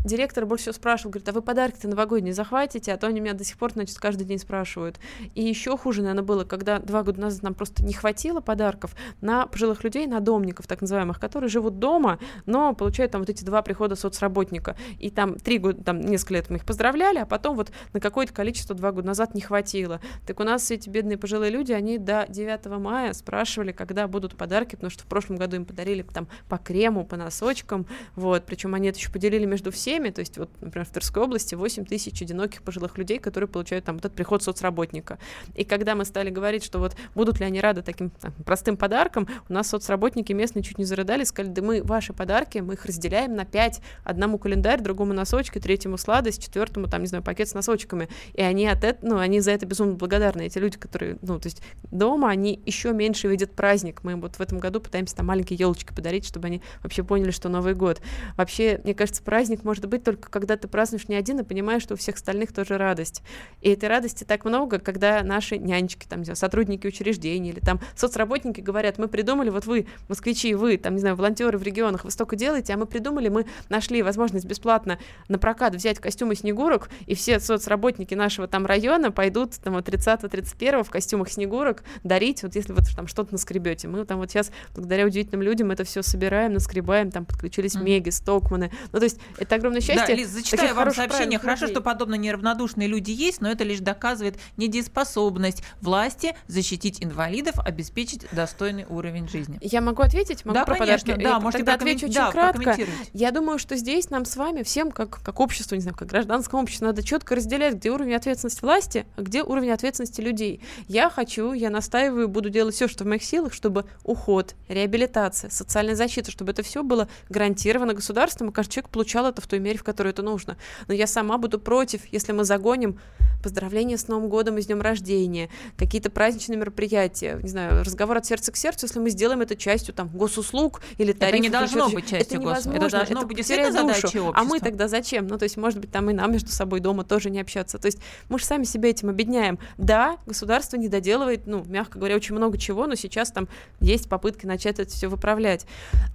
директор 0.03 0.45
больше 0.45 0.63
всего 0.63 0.73
спрашивал, 0.73 1.11
говорит, 1.11 1.29
а 1.29 1.31
вы 1.31 1.41
подарки-то 1.41 1.87
новогодние 1.87 2.33
захватите? 2.33 2.93
А 2.93 2.97
то 2.97 3.07
они 3.07 3.19
меня 3.19 3.33
до 3.33 3.43
сих 3.43 3.57
пор, 3.57 3.73
значит, 3.73 3.97
каждый 3.97 4.25
день 4.25 4.39
спрашивают. 4.39 4.99
И 5.35 5.43
еще 5.43 5.77
хуже, 5.77 6.01
наверное, 6.01 6.23
было, 6.23 6.43
когда 6.43 6.79
два 6.79 7.03
года 7.03 7.21
назад 7.21 7.43
нам 7.43 7.53
просто 7.53 7.83
не 7.83 7.93
хватило 7.93 8.39
подарков 8.39 8.95
на 9.21 9.45
пожилых 9.45 9.83
людей, 9.83 10.07
на 10.07 10.19
домников 10.19 10.67
так 10.67 10.81
называемых, 10.81 11.19
которые 11.19 11.49
живут 11.49 11.79
дома, 11.79 12.19
но 12.45 12.73
получают 12.73 13.11
там 13.11 13.21
вот 13.21 13.29
эти 13.29 13.43
два 13.43 13.61
прихода 13.61 13.95
соцработника. 13.95 14.75
И 14.99 15.09
там 15.09 15.35
три 15.35 15.57
года, 15.57 15.83
там 15.83 16.01
несколько 16.01 16.35
лет 16.35 16.49
мы 16.49 16.57
их 16.57 16.65
поздравляли, 16.65 17.19
а 17.19 17.25
потом 17.25 17.55
вот 17.55 17.71
на 17.93 17.99
какое-то 17.99 18.33
количество 18.33 18.75
два 18.75 18.91
года 18.91 19.07
назад 19.07 19.35
не 19.35 19.41
хватило. 19.41 19.99
Так 20.25 20.39
у 20.39 20.43
нас 20.43 20.71
эти 20.71 20.89
бедные 20.89 21.17
пожилые 21.17 21.51
люди, 21.51 21.71
они 21.71 21.97
до 21.97 22.25
9 22.29 22.65
мая 22.79 23.13
спрашивали, 23.13 23.71
когда 23.71 24.07
будут 24.07 24.35
подарки, 24.35 24.75
потому 24.75 24.91
что 24.91 25.03
в 25.03 25.07
прошлом 25.07 25.37
году 25.37 25.57
им 25.57 25.65
подарили 25.65 25.86
там 26.13 26.27
по 26.49 26.57
крему, 26.57 27.05
по 27.05 27.17
носочкам, 27.17 27.85
вот, 28.15 28.45
причем 28.45 28.73
они 28.75 28.89
это 28.89 28.97
еще 28.97 29.11
поделили 29.11 29.45
между 29.45 29.71
всеми, 29.71 30.09
то 30.09 30.19
есть 30.19 30.37
вот, 30.37 30.49
например, 30.61 30.85
в 30.85 30.89
Тверской 30.89 31.23
области 31.23 31.55
8 31.55 31.85
тысяч 31.85 32.21
одиноких 32.21 32.61
пожилых 32.63 32.97
людей, 32.97 33.19
которые 33.19 33.47
получают 33.47 33.85
там 33.85 33.95
вот 33.95 34.05
этот 34.05 34.15
приход 34.15 34.43
соцработника. 34.43 35.19
И 35.55 35.63
когда 35.63 35.95
мы 35.95 36.05
стали 36.05 36.29
говорить, 36.29 36.63
что 36.63 36.79
вот 36.79 36.95
будут 37.15 37.39
ли 37.39 37.45
они 37.45 37.61
рады 37.61 37.81
таким 37.81 38.09
там, 38.09 38.33
простым 38.45 38.77
подаркам, 38.77 39.27
у 39.49 39.53
нас 39.53 39.67
соцработники 39.67 40.33
местные 40.33 40.63
чуть 40.63 40.77
не 40.77 40.85
зарыдали, 40.85 41.23
сказали, 41.23 41.53
да 41.53 41.61
мы 41.61 41.83
ваши 41.83 42.13
подарки, 42.13 42.59
мы 42.59 42.73
их 42.73 42.85
разделяем 42.85 43.35
на 43.35 43.45
5, 43.45 43.81
одному 44.03 44.37
календарь, 44.37 44.81
другому 44.81 45.13
носочки, 45.13 45.59
третьему 45.59 45.97
сладость, 45.97 46.43
четвертому, 46.43 46.87
там, 46.87 47.01
не 47.01 47.07
знаю, 47.07 47.23
пакет 47.23 47.49
с 47.49 47.53
носочками. 47.53 48.09
И 48.33 48.41
они 48.41 48.67
от 48.67 48.83
этого, 48.83 49.09
ну, 49.11 49.17
они 49.19 49.39
за 49.39 49.51
это 49.51 49.65
безумно 49.65 49.95
благодарны, 49.95 50.43
эти 50.43 50.57
люди, 50.57 50.77
которые, 50.77 51.17
ну, 51.21 51.39
то 51.39 51.47
есть 51.47 51.61
дома 51.91 52.29
они 52.29 52.61
еще 52.65 52.93
меньше 52.93 53.27
видят 53.27 53.51
праздник. 53.51 54.03
Мы 54.03 54.15
вот 54.15 54.35
в 54.35 54.41
этом 54.41 54.59
году 54.59 54.79
пытаемся 54.79 55.15
там 55.15 55.27
маленькие 55.27 55.57
елочки 55.57 55.76
подарить, 55.85 56.25
чтобы 56.25 56.47
они 56.47 56.61
вообще 56.83 57.03
поняли, 57.03 57.31
что 57.31 57.49
Новый 57.49 57.73
год. 57.73 58.01
Вообще, 58.35 58.79
мне 58.83 58.93
кажется, 58.93 59.21
праздник 59.23 59.63
может 59.63 59.85
быть 59.85 60.03
только 60.03 60.29
когда 60.29 60.57
ты 60.57 60.67
празднуешь 60.67 61.07
не 61.07 61.15
один 61.15 61.39
и 61.39 61.43
понимаешь, 61.43 61.83
что 61.83 61.93
у 61.93 61.97
всех 61.97 62.15
остальных 62.15 62.53
тоже 62.53 62.77
радость. 62.77 63.21
И 63.61 63.69
этой 63.69 63.89
радости 63.89 64.23
так 64.23 64.45
много, 64.45 64.79
когда 64.79 65.23
наши 65.23 65.57
нянечки, 65.57 66.07
там, 66.07 66.19
не 66.19 66.25
знаю, 66.25 66.37
сотрудники 66.37 66.87
учреждений 66.87 67.51
или 67.51 67.59
там 67.59 67.79
соцработники 67.95 68.61
говорят, 68.61 68.97
мы 68.97 69.07
придумали, 69.07 69.49
вот 69.49 69.65
вы, 69.65 69.87
москвичи, 70.07 70.53
вы, 70.55 70.77
там, 70.77 70.95
не 70.95 70.99
знаю, 70.99 71.15
волонтеры 71.15 71.57
в 71.57 71.63
регионах, 71.63 72.03
вы 72.03 72.11
столько 72.11 72.35
делаете, 72.35 72.73
а 72.73 72.77
мы 72.77 72.85
придумали, 72.85 73.29
мы 73.29 73.45
нашли 73.69 74.01
возможность 74.01 74.45
бесплатно 74.45 74.99
на 75.27 75.37
прокат 75.37 75.75
взять 75.75 75.99
костюмы 75.99 76.35
снегурок, 76.35 76.89
и 77.05 77.15
все 77.15 77.39
соцработники 77.39 78.13
нашего 78.13 78.47
там 78.47 78.65
района 78.65 79.11
пойдут 79.11 79.57
там 79.59 79.73
вот 79.73 79.87
30-31 79.87 80.83
в 80.83 80.89
костюмах 80.89 81.29
снегурок 81.29 81.83
дарить, 82.03 82.43
вот 82.43 82.55
если 82.55 82.73
вот 82.73 82.83
там 82.95 83.07
что-то 83.07 83.33
наскребете. 83.33 83.87
Мы 83.87 84.05
там 84.05 84.19
вот 84.19 84.31
сейчас 84.31 84.51
благодаря 84.73 85.05
удивительным 85.05 85.41
людям 85.41 85.66
это 85.71 85.83
все 85.83 86.01
собираем, 86.01 86.53
наскребаем, 86.53 87.11
там 87.11 87.25
подключились 87.25 87.75
mm-hmm. 87.75 87.83
Меги, 87.83 88.09
Стокманы. 88.09 88.71
Ну, 88.91 88.99
то 88.99 89.05
есть 89.05 89.19
это 89.37 89.55
огромное 89.55 89.81
счастье. 89.81 90.07
Да, 90.07 90.13
Лиз, 90.13 90.29
зачитаю 90.29 90.75
вам 90.75 90.93
сообщение. 90.93 91.39
Хорошо, 91.39 91.65
людей. 91.65 91.75
что 91.75 91.81
подобно 91.81 92.15
неравнодушные 92.15 92.87
люди 92.87 93.11
есть, 93.11 93.41
но 93.41 93.49
это 93.49 93.63
лишь 93.63 93.79
доказывает 93.79 94.37
недееспособность 94.57 95.63
власти 95.81 96.35
защитить 96.47 97.03
инвалидов, 97.03 97.55
обеспечить 97.59 98.25
достойный 98.31 98.85
уровень 98.89 99.27
жизни. 99.27 99.57
Я 99.61 99.81
могу 99.81 100.01
ответить? 100.01 100.45
Могу 100.45 100.59
да, 100.59 100.65
про 100.65 100.75
конечно. 100.75 101.13
Подарки? 101.13 101.23
Да, 101.23 101.39
может, 101.39 101.59
тогда 101.59 101.73
отвечу 101.73 102.05
очень 102.05 102.15
да, 102.15 102.31
кратко. 102.31 102.77
Я 103.13 103.31
думаю, 103.31 103.59
что 103.59 103.75
здесь 103.75 104.09
нам 104.09 104.25
с 104.25 104.35
вами 104.35 104.63
всем, 104.63 104.91
как, 104.91 105.21
как 105.21 105.39
обществу, 105.39 105.75
не 105.75 105.81
знаю, 105.81 105.95
как 105.95 106.07
гражданскому 106.07 106.63
обществу, 106.63 106.85
надо 106.85 107.03
четко 107.03 107.35
разделять, 107.35 107.75
где 107.75 107.91
уровень 107.91 108.15
ответственности 108.15 108.61
власти, 108.61 109.05
а 109.15 109.21
где 109.21 109.43
уровень 109.43 109.71
ответственности 109.71 110.21
людей. 110.21 110.61
Я 110.87 111.09
хочу, 111.09 111.53
я 111.53 111.69
настаиваю, 111.69 112.27
буду 112.27 112.49
делать 112.49 112.75
все, 112.75 112.87
что 112.87 113.03
в 113.03 113.07
моих 113.07 113.23
силах, 113.23 113.53
чтобы 113.53 113.85
уход, 114.03 114.55
реабилитация, 114.67 115.49
социальная 115.57 115.95
защита, 115.95 116.31
чтобы 116.31 116.51
это 116.51 116.63
все 116.63 116.83
было 116.83 117.07
гарантировано 117.29 117.93
государством, 117.93 118.49
и 118.49 118.51
каждый 118.53 118.73
человек 118.73 118.89
получал 118.89 119.25
это 119.25 119.41
в 119.41 119.47
той 119.47 119.59
мере, 119.59 119.77
в 119.77 119.83
которой 119.83 120.09
это 120.09 120.21
нужно. 120.21 120.57
Но 120.87 120.93
я 120.93 121.07
сама 121.07 121.37
буду 121.37 121.59
против, 121.59 122.01
если 122.11 122.31
мы 122.31 122.43
загоним 122.43 122.99
поздравления 123.41 123.97
с 123.97 124.07
Новым 124.07 124.29
годом 124.29 124.57
и 124.57 124.61
с 124.61 124.65
днем 124.65 124.81
рождения, 124.81 125.49
какие-то 125.77 126.09
праздничные 126.09 126.57
мероприятия, 126.57 127.39
не 127.41 127.49
знаю, 127.49 127.83
разговор 127.83 128.17
от 128.17 128.25
сердца 128.25 128.51
к 128.51 128.57
сердцу, 128.57 128.87
если 128.87 128.99
мы 128.99 129.09
сделаем 129.09 129.41
это 129.41 129.55
частью 129.55 129.93
там 129.93 130.09
госуслуг 130.09 130.81
или 130.97 131.13
тарифов. 131.13 131.39
Это 131.39 131.43
не 131.43 131.49
должно 131.49 131.89
быть 131.89 132.09
частью 132.09 132.19
это 132.19 132.37
невозможно, 132.37 132.77
это 132.77 132.89
должно 132.89 133.19
это 133.19 133.27
быть 133.27 133.37
действительно 133.37 133.93
душу. 133.93 134.33
А 134.33 134.43
мы 134.43 134.59
тогда 134.59 134.87
зачем? 134.87 135.27
Ну, 135.27 135.37
то 135.37 135.43
есть, 135.43 135.57
может 135.57 135.79
быть, 135.79 135.91
там 135.91 136.09
и 136.09 136.13
нам 136.13 136.31
между 136.31 136.51
собой 136.51 136.79
дома 136.79 137.03
тоже 137.03 137.29
не 137.29 137.39
общаться. 137.39 137.77
То 137.77 137.85
есть 137.85 137.99
мы 138.29 138.39
же 138.39 138.45
сами 138.45 138.63
себя 138.63 138.89
этим 138.89 139.09
обедняем. 139.09 139.59
Да, 139.77 140.17
государство 140.25 140.77
не 140.77 140.87
доделывает, 140.87 141.47
ну, 141.47 141.63
мягко 141.65 141.99
говоря, 141.99 142.15
очень 142.15 142.35
много 142.35 142.57
чего, 142.57 142.87
но 142.87 142.95
сейчас 142.95 143.31
там 143.31 143.47
есть 143.79 144.09
попытки 144.09 144.45
начать 144.45 144.79
это 144.79 144.89
все 144.89 145.07
выправлять. 145.07 145.36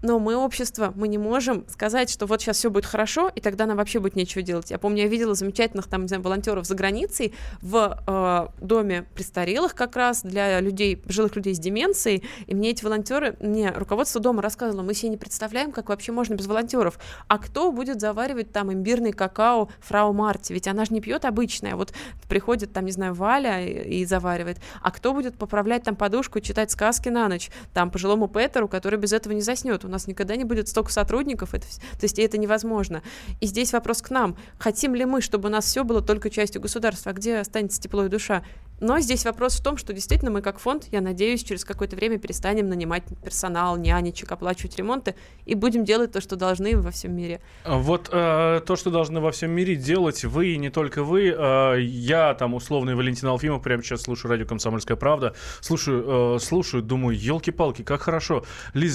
Но 0.02 0.18
мы 0.18 0.36
общество, 0.36 0.92
мы 0.96 1.08
не 1.08 1.18
можем 1.18 1.64
сказать, 1.68 2.10
что 2.10 2.26
вот 2.26 2.40
сейчас 2.40 2.56
все 2.58 2.70
будет 2.70 2.86
хорошо, 2.86 3.30
и 3.34 3.40
тогда 3.40 3.66
нам 3.66 3.76
вообще 3.76 4.00
будет 4.00 4.16
нечего 4.16 4.42
делать. 4.42 4.70
Я 4.70 4.78
помню, 4.78 5.02
я 5.02 5.08
видела 5.08 5.34
замечательных 5.34 5.86
там, 5.86 6.02
не 6.02 6.08
знаю, 6.08 6.22
волонтеров 6.22 6.66
за 6.66 6.74
границей 6.74 7.34
в 7.60 8.02
э, 8.06 8.64
доме 8.64 9.06
престарелых 9.14 9.74
как 9.74 9.96
раз 9.96 10.22
для 10.22 10.60
людей, 10.60 10.96
пожилых 10.96 11.36
людей 11.36 11.54
с 11.54 11.58
деменцией, 11.58 12.24
и 12.46 12.54
мне 12.54 12.70
эти 12.70 12.84
волонтеры, 12.84 13.36
мне 13.40 13.70
руководство 13.70 14.20
дома 14.20 14.42
рассказывало, 14.42 14.82
мы 14.82 14.94
себе 14.94 15.10
не 15.10 15.16
представляем, 15.16 15.72
как 15.72 15.88
вообще 15.88 16.12
можно 16.12 16.34
без 16.34 16.46
волонтеров. 16.46 16.98
А 17.28 17.38
кто 17.38 17.72
будет 17.72 18.00
заваривать 18.00 18.52
там 18.52 18.72
имбирный 18.72 19.12
какао 19.12 19.68
фрау 19.80 20.12
Марти? 20.12 20.52
Ведь 20.52 20.68
она 20.68 20.84
же 20.84 20.94
не 20.94 21.00
пьет 21.00 21.24
обычное. 21.24 21.76
Вот 21.76 21.92
приходит 22.28 22.72
там, 22.72 22.84
не 22.84 22.92
знаю, 22.92 23.14
Валя 23.14 23.64
и, 23.64 24.00
и 24.00 24.04
заваривает. 24.04 24.58
А 24.80 24.90
кто 24.90 25.12
будет 25.12 25.36
поправлять 25.36 25.84
там 25.84 25.96
подушку 25.96 26.38
и 26.38 26.42
читать 26.42 26.70
сказки 26.70 27.08
на 27.08 27.28
ночь? 27.28 27.50
Там 27.72 27.90
пожилому 27.90 28.28
Петеру, 28.28 28.68
который 28.68 28.98
без 28.98 29.11
этого 29.12 29.32
не 29.32 29.40
заснет. 29.40 29.84
У 29.84 29.88
нас 29.88 30.06
никогда 30.06 30.36
не 30.36 30.44
будет 30.44 30.68
столько 30.68 30.92
сотрудников. 30.92 31.54
Это, 31.54 31.66
то 31.66 32.02
есть 32.02 32.18
это 32.18 32.38
невозможно. 32.38 33.02
И 33.40 33.46
здесь 33.46 33.72
вопрос 33.72 34.02
к 34.02 34.10
нам. 34.10 34.36
Хотим 34.58 34.94
ли 34.94 35.04
мы, 35.04 35.20
чтобы 35.20 35.48
у 35.48 35.52
нас 35.52 35.64
все 35.64 35.84
было 35.84 36.02
только 36.02 36.30
частью 36.30 36.60
государства? 36.60 37.10
А 37.10 37.14
где 37.14 37.38
останется 37.38 37.80
тепло 37.80 38.04
и 38.04 38.08
душа? 38.08 38.42
Но 38.82 38.98
здесь 38.98 39.24
вопрос 39.24 39.60
в 39.60 39.62
том, 39.62 39.76
что 39.76 39.92
действительно 39.92 40.32
мы 40.32 40.42
как 40.42 40.58
фонд, 40.58 40.88
я 40.90 41.00
надеюсь, 41.00 41.44
через 41.44 41.64
какое-то 41.64 41.94
время 41.94 42.18
перестанем 42.18 42.68
нанимать 42.68 43.04
персонал, 43.24 43.76
нянечек, 43.76 44.32
оплачивать 44.32 44.76
ремонты 44.76 45.14
и 45.46 45.54
будем 45.54 45.84
делать 45.84 46.10
то, 46.10 46.20
что 46.20 46.34
должны 46.34 46.76
во 46.76 46.90
всем 46.90 47.14
мире. 47.14 47.40
Вот 47.64 48.08
э, 48.10 48.60
то, 48.66 48.74
что 48.74 48.90
должны 48.90 49.20
во 49.20 49.30
всем 49.30 49.52
мире 49.52 49.76
делать 49.76 50.24
вы 50.24 50.54
и 50.54 50.56
не 50.56 50.68
только 50.68 51.04
вы. 51.04 51.28
Э, 51.28 51.80
я 51.80 52.34
там 52.34 52.54
условный 52.54 52.96
Валентин 52.96 53.28
Алфимов 53.28 53.62
прямо 53.62 53.84
сейчас 53.84 54.02
слушаю 54.02 54.32
радио 54.32 54.46
«Комсомольская 54.46 54.96
правда». 54.96 55.36
Слушаю, 55.60 56.36
э, 56.36 56.38
слушаю, 56.40 56.82
думаю, 56.82 57.16
елки-палки, 57.16 57.82
как 57.82 58.02
хорошо. 58.02 58.44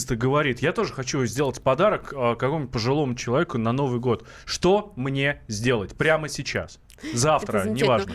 Лиза-то 0.08 0.16
говорит, 0.16 0.62
я 0.62 0.72
тоже 0.72 0.94
хочу 0.94 1.26
сделать 1.26 1.62
подарок 1.62 2.14
э, 2.14 2.36
какому-нибудь 2.36 2.72
пожилому 2.72 3.16
человеку 3.16 3.58
на 3.58 3.74
Новый 3.74 4.00
год. 4.00 4.26
Что 4.46 4.94
мне 4.96 5.42
сделать 5.50 5.98
прямо 5.98 6.30
сейчас? 6.30 6.80
Завтра, 7.14 7.66
неважно 7.66 8.14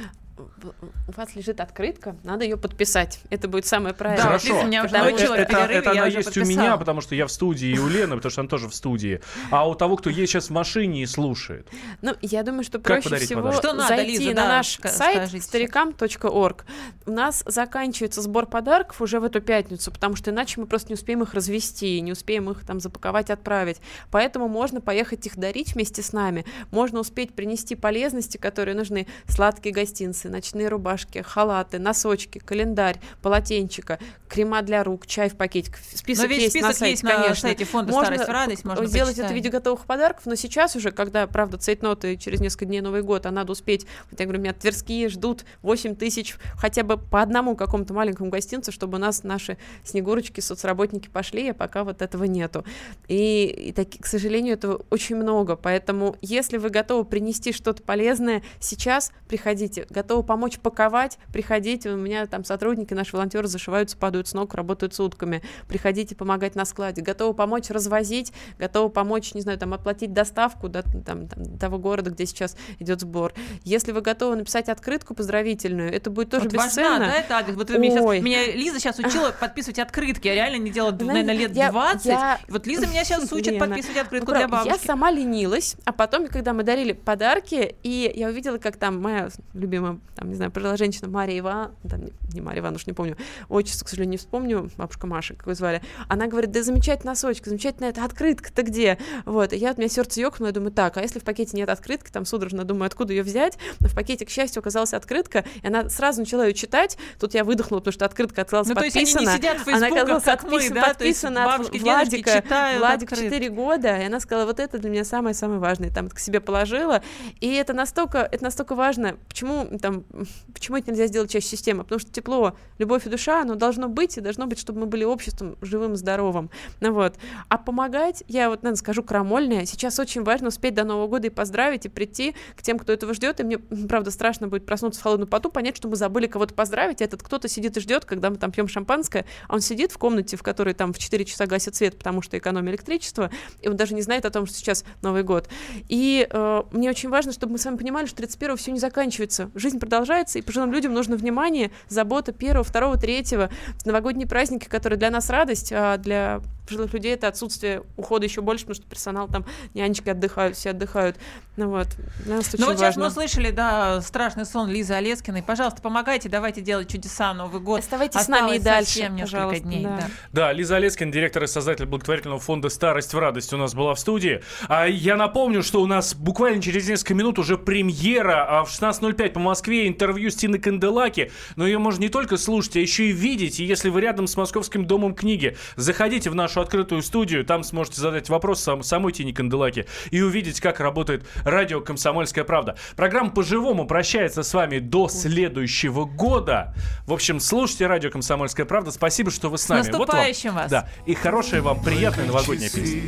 у 1.09 1.13
вас 1.13 1.35
лежит 1.35 1.61
открытка, 1.61 2.17
надо 2.25 2.45
ее 2.45 2.57
подписать. 2.57 3.21
Это 3.31 3.49
будет 3.49 3.67
самое 3.67 3.95
правильное. 3.95 4.25
Да, 4.25 4.39
Хорошо. 4.39 4.63
Меня 4.65 4.85
уже 4.85 4.97
это, 4.97 5.37
это, 5.37 5.57
это 5.57 5.91
она 5.91 6.07
есть 6.07 6.25
подписала. 6.27 6.45
у 6.45 6.49
меня, 6.49 6.77
потому 6.77 7.01
что 7.01 7.15
я 7.15 7.27
в 7.27 7.33
студии, 7.33 7.69
и 7.69 7.79
у 7.79 7.89
Лены, 7.89 8.17
потому 8.17 8.31
что 8.31 8.41
она 8.41 8.49
тоже 8.49 8.69
в 8.69 8.75
студии. 8.75 9.21
А 9.51 9.69
у 9.69 9.75
того, 9.75 9.97
кто 9.97 10.11
есть 10.11 10.33
сейчас 10.33 10.49
в 10.49 10.51
машине 10.51 11.03
и 11.03 11.07
слушает. 11.07 11.69
Ну, 12.01 12.15
я 12.23 12.43
думаю, 12.43 12.65
что 12.65 12.79
проще 12.79 13.17
всего 13.17 13.53
что 13.53 13.73
надо, 13.73 13.97
зайти 13.97 14.19
Лиза, 14.19 14.31
на 14.31 14.35
да, 14.35 14.49
наш 14.49 14.79
сайт 14.85 15.43
старикам.орг. 15.43 16.65
У 17.07 17.11
нас 17.11 17.43
заканчивается 17.47 18.23
сбор 18.23 18.47
подарков 18.47 19.01
уже 19.01 19.21
в 19.21 19.25
эту 19.25 19.41
пятницу, 19.41 19.91
потому 19.91 20.17
что 20.17 20.31
иначе 20.31 20.61
мы 20.61 20.67
просто 20.67 20.89
не 20.89 20.95
успеем 20.95 21.23
их 21.23 21.35
развести, 21.35 22.01
не 22.01 22.13
успеем 22.13 22.51
их 22.51 22.65
там 22.67 22.81
запаковать, 22.81 23.31
отправить. 23.31 23.79
Поэтому 24.11 24.49
можно 24.49 24.81
поехать 24.81 25.27
их 25.27 25.37
дарить 25.37 25.75
вместе 25.75 26.03
с 26.03 26.13
нами. 26.13 26.45
Можно 26.71 27.01
успеть 27.01 27.35
принести 27.35 27.75
полезности, 27.75 28.37
которые 28.37 28.75
нужны, 28.75 29.07
сладкие 29.27 29.75
гостинцы, 29.75 30.29
ночные 30.33 30.69
рубашки, 30.69 31.23
халаты, 31.23 31.79
носочки, 31.79 32.39
календарь, 32.39 32.99
полотенчика, 33.21 33.99
крема 34.29 34.63
для 34.63 34.83
рук, 34.83 35.07
чай 35.07 35.29
в 35.29 35.37
пакетик. 35.37 35.79
Список 35.95 36.25
Но 36.25 36.31
весь 36.31 36.43
есть 36.43 36.53
список 36.53 36.69
на 36.69 36.75
сайте, 36.75 36.91
есть 36.91 37.03
на 37.03 37.11
конечно. 37.11 37.37
сайте 37.37 37.65
фонда 37.65 37.93
Можно 37.93 38.07
«Старость 38.07 38.29
в 38.29 38.33
радость», 38.33 38.65
можно 38.65 38.87
сделать 38.87 39.13
это 39.13 39.13
в 39.13 39.23
почитать. 39.25 39.37
виде 39.37 39.49
готовых 39.51 39.85
подарков, 39.87 40.27
но 40.27 40.35
сейчас 40.35 40.75
уже, 40.75 40.91
когда, 40.91 41.27
правда, 41.27 41.59
цейтноты 41.59 42.17
через 42.17 42.41
несколько 42.41 42.65
дней 42.65 42.81
Новый 42.81 43.03
год, 43.03 43.27
а 43.27 43.31
надо 43.31 43.53
успеть, 43.53 43.87
вот 44.11 44.19
я 44.19 44.27
говорю, 44.27 44.41
меня 44.41 44.53
тверские 44.55 45.09
ждут 45.09 45.45
8 45.63 45.97
тысяч 45.97 46.37
хотя 46.57 46.83
бы 46.83 46.97
по 46.97 47.21
одному 47.21 47.57
какому-то 47.57 47.93
маленькому 47.95 48.31
гостинцу, 48.31 48.73
чтобы 48.73 48.97
у 48.97 49.01
нас 49.01 49.23
наши 49.23 49.59
снегурочки, 49.85 50.41
соцработники 50.41 51.09
пошли, 51.09 51.51
а 51.51 51.55
пока 51.55 51.85
вот 51.85 52.03
этого 52.03 52.25
нету. 52.25 52.65
И, 53.09 53.45
и 53.47 53.73
таки, 53.73 53.99
к 53.99 54.07
сожалению, 54.07 54.55
этого 54.55 54.85
очень 54.91 55.17
много, 55.17 55.57
поэтому 55.57 56.17
если 56.21 56.57
вы 56.57 56.71
готовы 56.71 57.05
принести 57.05 57.53
что-то 57.53 57.83
полезное, 57.83 58.43
сейчас 58.61 59.13
приходите, 59.29 59.87
готовы 59.91 60.12
помочь 60.23 60.59
паковать, 60.59 61.19
приходите, 61.33 61.89
у 61.91 61.97
меня 61.97 62.27
там 62.27 62.45
сотрудники, 62.45 62.93
наши 62.93 63.13
волонтеры 63.17 63.49
зашиваются, 63.49 63.97
падают 63.97 64.29
с 64.29 64.35
ног, 64.35 64.53
работают 64.55 64.93
сутками, 64.95 65.41
приходите 65.69 66.15
помогать 66.15 66.55
на 66.55 66.67
складе, 66.67 67.01
готовы 67.01 67.33
помочь 67.33 67.71
развозить, 67.71 68.35
готовы 68.59 68.91
помочь, 68.91 69.33
не 69.33 69.41
знаю, 69.41 69.59
там 69.59 69.73
оплатить 69.73 70.13
доставку 70.13 70.69
до 70.69 70.83
там, 70.83 71.03
там, 71.29 71.59
того 71.59 71.79
города, 71.79 72.11
где 72.11 72.27
сейчас 72.27 72.57
идет 72.79 73.01
сбор. 73.01 73.33
Если 73.65 73.93
вы 73.93 74.03
готовы 74.03 74.37
написать 74.37 74.69
открытку 74.69 75.15
поздравительную, 75.15 75.91
это 75.91 76.11
будет 76.11 76.29
тоже 76.29 76.45
Вот 76.45 76.53
важна, 76.53 76.67
бесценно. 76.69 76.99
да, 77.07 77.15
это 77.15 77.37
адрес. 77.39 77.57
Вот 77.57 77.71
меня, 77.71 78.03
Ой. 78.03 78.21
меня 78.21 78.45
Лиза 78.53 78.79
сейчас 78.81 78.99
учила 78.99 79.31
подписывать 79.41 79.79
открытки. 79.79 80.27
Я 80.29 80.35
реально 80.35 80.57
не 80.63 80.71
делала, 80.71 80.91
Знаете, 80.93 81.13
наверное, 81.27 81.37
лет 81.37 81.57
я- 81.57 81.71
20. 81.71 82.05
я- 82.07 82.39
Вот 82.49 82.67
Лиза 82.67 82.87
меня 82.87 83.05
сейчас 83.05 83.23
учит 83.33 83.53
Лена, 83.53 83.67
подписывать 83.67 83.99
открытку 83.99 84.33
Ну, 84.33 84.37
для 84.37 84.49
бабушки. 84.49 84.73
Я 84.73 84.79
сама 84.79 85.11
ленилась, 85.11 85.77
а 85.85 85.93
потом, 85.93 86.27
когда 86.27 86.53
мы 86.53 86.65
дарили 86.65 86.93
подарки, 86.93 87.77
и 87.85 88.13
я 88.17 88.29
увидела, 88.29 88.59
как 88.59 88.77
там 88.77 89.01
моя 89.01 89.29
любимая, 89.55 89.99
там, 90.15 90.29
не 90.29 90.35
знаю, 90.35 90.51
пожилая 90.51 90.77
женщина 90.77 91.09
Мария 91.09 91.39
Иван, 91.41 91.73
там, 91.89 92.05
не, 92.05 92.13
не 92.35 92.41
Мария 92.41 92.61
Ивановна, 92.61 92.77
уж 92.77 92.87
не 92.87 92.93
помню, 92.93 93.17
отчество, 93.49 93.85
к 93.85 93.89
сожалению, 93.89 94.13
не 94.13 94.17
вспомню, 94.19 94.71
бабушка 94.77 95.07
Маша, 95.07 95.35
как 95.35 95.47
ее 95.47 95.55
звали, 95.55 95.83
она 96.09 96.27
говорит, 96.27 96.51
да 96.51 96.63
замечательная 96.63 97.13
носочка, 97.13 97.49
замечательная 97.49 97.91
эта 97.91 98.05
открытка-то 98.05 98.63
где? 98.63 98.99
Вот, 99.25 99.53
и 99.53 99.57
я, 99.57 99.73
у 99.73 99.77
меня 99.77 99.89
сердце 99.89 100.21
ёкнуло, 100.21 100.49
я 100.49 100.53
думаю, 100.53 100.73
так, 100.73 100.97
а 100.97 101.03
если 101.03 101.19
в 101.19 101.25
пакете 101.25 101.57
нет 101.57 101.69
открытки, 101.69 102.11
там 102.11 102.25
судорожно 102.25 102.65
думаю, 102.65 102.87
откуда 102.87 103.13
ее 103.13 103.23
взять, 103.23 103.59
но 103.81 103.89
в 103.89 103.95
пакете, 103.95 104.27
к 104.27 104.31
счастью, 104.31 104.61
оказалась 104.61 104.93
открытка, 104.93 105.45
и 105.63 105.67
она 105.67 105.89
сразу 105.89 106.21
начала 106.21 106.47
ее 106.47 106.55
читать, 106.55 106.99
тут 107.19 107.35
я 107.35 107.45
выдохнула, 107.45 107.81
потому 107.81 107.93
что 107.93 108.05
открытка 108.05 108.43
оказалась 108.43 108.69
Ну, 108.69 108.75
то 108.75 108.85
есть 108.85 108.97
они 108.97 109.07
не 109.07 109.13
подписана, 109.13 109.37
сидят 109.37 109.59
в 109.59 109.69
она 109.69 109.87
оказалась 109.87 110.25
как 110.25 110.45
мы, 110.45 110.51
подписана, 110.51 110.81
да? 110.81 110.89
Подписана 110.89 111.45
от 111.45 111.51
бабушки, 111.51 111.79
Владика, 111.79 112.45
Владик 112.79 113.13
открытки. 113.13 113.35
4 113.35 113.49
года, 113.51 113.99
и 113.99 114.05
она 114.05 114.21
сказала, 114.21 114.47
вот 114.47 114.61
это 114.61 114.79
для 114.79 114.91
меня 114.91 115.05
самое-самое 115.05 115.59
важное, 115.59 115.91
там 115.91 116.09
к 116.09 116.19
себе 116.19 116.41
положила, 116.41 117.03
и 117.41 117.53
это 117.55 117.73
настолько, 117.73 118.19
это 118.19 118.45
настолько 118.45 118.75
важно, 118.75 119.17
почему 119.29 119.67
там, 119.79 119.92
почему 120.55 120.77
это 120.77 120.91
нельзя 120.91 121.07
сделать 121.07 121.31
частью 121.31 121.57
системы, 121.57 121.85
потому 121.85 121.99
что 121.99 122.11
тепло, 122.11 122.57
любовь 122.79 123.07
и 123.07 123.11
душа, 123.11 123.43
оно 123.43 123.55
должно 123.55 123.89
быть, 123.89 124.17
и 124.19 124.21
должно 124.21 124.47
быть, 124.47 124.59
чтобы 124.59 124.81
мы 124.81 124.87
были 124.87 125.05
обществом 125.05 125.57
живым, 125.61 125.97
здоровым, 125.97 126.51
ну 126.81 126.93
вот, 126.93 127.15
а 127.49 127.59
помогать, 127.59 128.25
я 128.29 128.49
вот, 128.49 128.63
наверное, 128.63 128.79
скажу 128.79 129.03
крамольное, 129.03 129.67
сейчас 129.67 129.99
очень 129.99 130.23
важно 130.23 130.49
успеть 130.49 130.75
до 130.75 130.85
Нового 130.85 131.07
года 131.09 131.27
и 131.29 131.31
поздравить, 131.31 131.87
и 131.87 131.89
прийти 131.89 132.35
к 132.57 132.63
тем, 132.63 132.79
кто 132.79 132.93
этого 132.93 133.15
ждет, 133.15 133.41
и 133.41 133.45
мне, 133.45 133.59
правда, 133.59 134.11
страшно 134.11 134.49
будет 134.49 134.67
проснуться 134.67 135.01
в 135.01 135.03
холодную 135.03 135.29
поту, 135.29 135.51
понять, 135.51 135.77
что 135.77 135.89
мы 135.89 135.97
забыли 135.97 136.27
кого-то 136.27 136.55
поздравить, 136.55 137.01
и 137.01 137.05
этот 137.05 137.23
кто-то 137.23 137.49
сидит 137.49 137.77
и 137.77 137.81
ждет, 137.81 138.05
когда 138.05 138.31
мы 138.31 138.37
там 138.37 138.51
пьем 138.51 138.69
шампанское, 138.69 139.27
а 139.49 139.55
он 139.55 139.61
сидит 139.61 139.93
в 139.93 139.99
комнате, 139.99 140.37
в 140.37 140.43
которой 140.43 140.75
там 140.75 140.93
в 140.93 140.99
4 140.99 141.25
часа 141.25 141.47
гасит 141.47 141.75
свет, 141.75 141.99
потому 141.99 142.23
что 142.23 142.39
экономия 142.39 142.73
электричества, 142.73 143.31
и 143.61 143.69
он 143.69 143.77
даже 143.77 143.95
не 143.95 144.03
знает 144.03 144.25
о 144.25 144.31
том, 144.31 144.47
что 144.47 144.57
сейчас 144.57 144.85
Новый 145.03 145.23
год. 145.23 145.49
И 145.89 146.27
э, 146.29 146.63
мне 146.73 146.91
очень 146.91 147.09
важно, 147.09 147.33
чтобы 147.33 147.53
мы 147.53 147.59
с 147.59 147.65
вами 147.65 147.77
понимали, 147.77 148.07
что 148.07 148.17
31 148.17 148.57
все 148.57 148.73
не 148.73 148.79
заканчивается. 148.79 149.51
Жизнь 149.55 149.79
продолжается, 149.83 150.39
и 150.39 150.43
пожилым 150.43 150.73
людям 150.73 150.95
нужно 150.95 151.17
внимание, 151.17 151.73
забота 151.89 152.33
первого, 152.33 152.63
второго, 152.63 152.97
третьего. 152.97 153.51
Новогодние 153.85 154.29
праздники, 154.29 154.69
которые 154.69 154.97
для 154.97 155.11
нас 155.11 155.29
радость, 155.29 155.73
а 155.75 155.97
для 155.99 156.41
пожилых 156.65 156.95
людей 156.95 157.13
это 157.15 157.27
отсутствие 157.27 157.83
ухода 157.97 158.25
еще 158.25 158.41
больше, 158.41 158.65
потому 158.65 158.77
что 158.77 158.87
персонал 158.87 159.27
там, 159.27 159.45
нянечки 159.75 160.09
отдыхают, 160.09 160.57
все 160.57 160.71
отдыхают. 160.71 161.17
Ну 161.57 161.69
вот, 161.69 161.89
для 162.25 162.37
нас 162.37 162.49
это 162.49 162.61
Ну 162.61 162.69
очень 162.69 162.77
вот 162.77 162.79
сейчас 162.79 162.97
важно. 162.97 163.03
мы 163.03 163.09
услышали, 163.09 163.51
да, 163.51 164.01
страшный 164.01 164.47
сон 164.47 164.71
Лизы 164.71 164.95
Олескиной. 164.95 165.43
Пожалуйста, 165.43 165.83
помогайте, 165.83 166.29
давайте 166.29 166.61
делать 166.61 166.89
чудеса 166.89 167.35
Новый 167.35 167.61
год. 167.61 167.81
Оставайтесь 167.81 168.21
с 168.21 168.29
нами 168.29 168.55
и 168.55 168.59
Осталось 168.59 168.95
дальше, 168.95 169.13
пожалуйста, 169.21 169.63
дней. 169.65 169.83
да. 169.85 169.97
да. 169.97 170.07
Да, 170.33 170.53
Лиза 170.53 170.77
Олескин, 170.77 171.11
директор 171.11 171.43
и 171.43 171.47
создатель 171.49 171.85
благотворительного 171.85 172.41
фонда 172.41 172.69
«Старость 172.69 173.13
в 173.13 173.19
радость» 173.19 173.53
у 173.53 173.57
нас 173.57 173.75
была 173.75 173.95
в 173.95 173.99
студии. 173.99 174.41
А 174.69 174.87
я 174.87 175.17
напомню, 175.17 175.63
что 175.65 175.83
у 175.83 175.87
нас 175.87 176.15
буквально 176.15 176.63
через 176.63 176.89
несколько 176.89 177.15
минут 177.15 177.39
уже 177.41 177.59
премьера 177.59 178.61
а 178.61 178.65
в 178.65 178.71
16.05 178.71 179.31
по 179.31 179.41
Москве 179.41 179.72
интервью 179.73 180.31
с 180.31 180.35
Тиной 180.37 180.59
Канделаки. 180.59 181.31
Но 181.57 181.67
ее 181.67 181.79
можно 181.79 182.01
не 182.03 182.09
только 182.09 182.37
слушать, 182.37 182.77
а 182.77 182.81
еще 182.81 183.07
и 183.09 183.13
видеть. 183.13 183.61
И 183.61 183.65
если 183.65 183.89
вы 183.89 184.01
рядом 184.01 184.27
с 184.27 184.37
Московским 184.37 184.87
домом 184.87 185.15
книги, 185.15 185.57
заходите 185.77 186.31
в 186.31 186.35
нашу 186.35 186.61
открытую 186.61 187.03
студию, 187.03 187.45
там 187.45 187.65
сможете 187.65 188.01
задать 188.01 188.29
вопрос 188.29 188.61
сам, 188.61 188.83
самой 188.83 189.13
Тине 189.13 189.33
Канделаки 189.33 189.87
и 190.11 190.21
увидеть, 190.21 190.61
как 190.61 190.81
работает 190.81 191.25
радио 191.45 191.81
«Комсомольская 191.81 192.45
правда». 192.45 192.77
Программа 192.97 193.31
по-живому 193.31 193.87
прощается 193.87 194.43
с 194.43 194.55
вами 194.55 194.79
до 194.79 195.09
следующего 195.09 196.05
года. 196.05 196.75
В 197.07 197.13
общем, 197.13 197.41
слушайте 197.41 197.87
радио 197.87 198.11
«Комсомольская 198.11 198.67
правда». 198.67 198.91
Спасибо, 198.91 199.31
что 199.31 199.49
вы 199.49 199.59
с 199.59 199.69
нами. 199.69 199.83
Вот 199.83 199.93
вам- 199.93 200.01
наступающим 200.01 200.55
вас. 200.55 200.71
Да, 200.71 200.89
и 201.07 201.15
хорошая 201.15 201.63
вам 201.63 201.83
приятная 201.83 202.27
новогодняя 202.27 202.71
песня. 202.71 203.03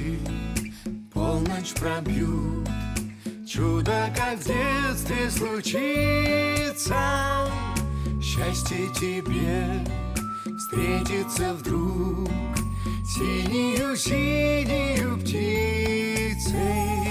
Полночь 1.13 1.73
пробьют, 1.75 2.69
чудо 3.47 4.11
как 4.17 4.39
в 4.39 4.47
детстве 4.47 5.31
случится. 5.31 6.97
Счастье 8.21 8.89
тебе 8.95 9.85
встретится 10.57 11.53
вдруг 11.55 12.29
синюю-синюю 13.05 15.19
птицей. 15.19 17.09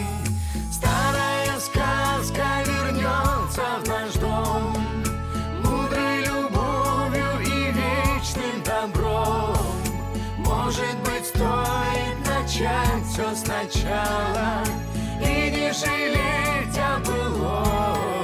Старая 0.71 1.59
сказка 1.59 2.63
вернется 2.65 3.79
в 3.83 3.87
наш 3.87 4.13
дом, 4.13 4.75
мудрой 5.63 6.25
любовью 6.25 7.39
и 7.41 7.71
вечным 7.71 8.63
добром. 8.65 9.55
Может 10.39 10.97
быть, 11.05 11.27
стоит 11.27 12.17
начать 12.25 13.05
все 13.05 13.35
сначала 13.35 14.63
не 15.63 15.71
жалеть 15.71 16.77
о 16.77 16.99
былом. 16.99 18.22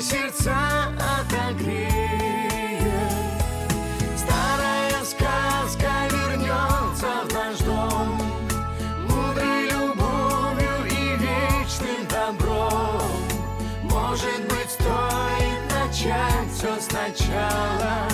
Сердца 0.00 0.92
отогреет. 1.20 1.88
Старая 4.16 5.04
сказка 5.04 5.90
вернется 6.10 7.24
в 7.24 7.32
наш 7.32 7.58
дом, 7.58 8.20
мудрой 9.08 9.70
любовью 9.70 10.86
и 10.86 11.16
вечным 11.16 12.06
добром. 12.08 13.02
Может 13.82 14.42
быть, 14.48 14.70
стоит 14.70 15.62
начать 15.70 16.52
все 16.54 16.80
сначала 16.80 18.08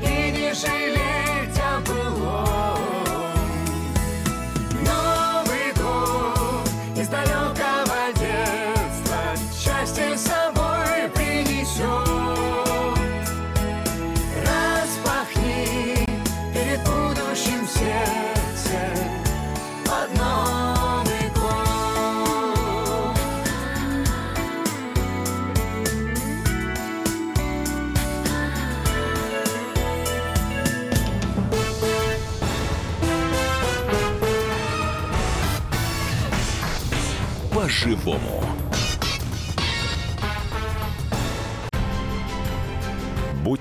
и 0.00 0.30
не 0.30 0.54
жалеть 0.54 1.03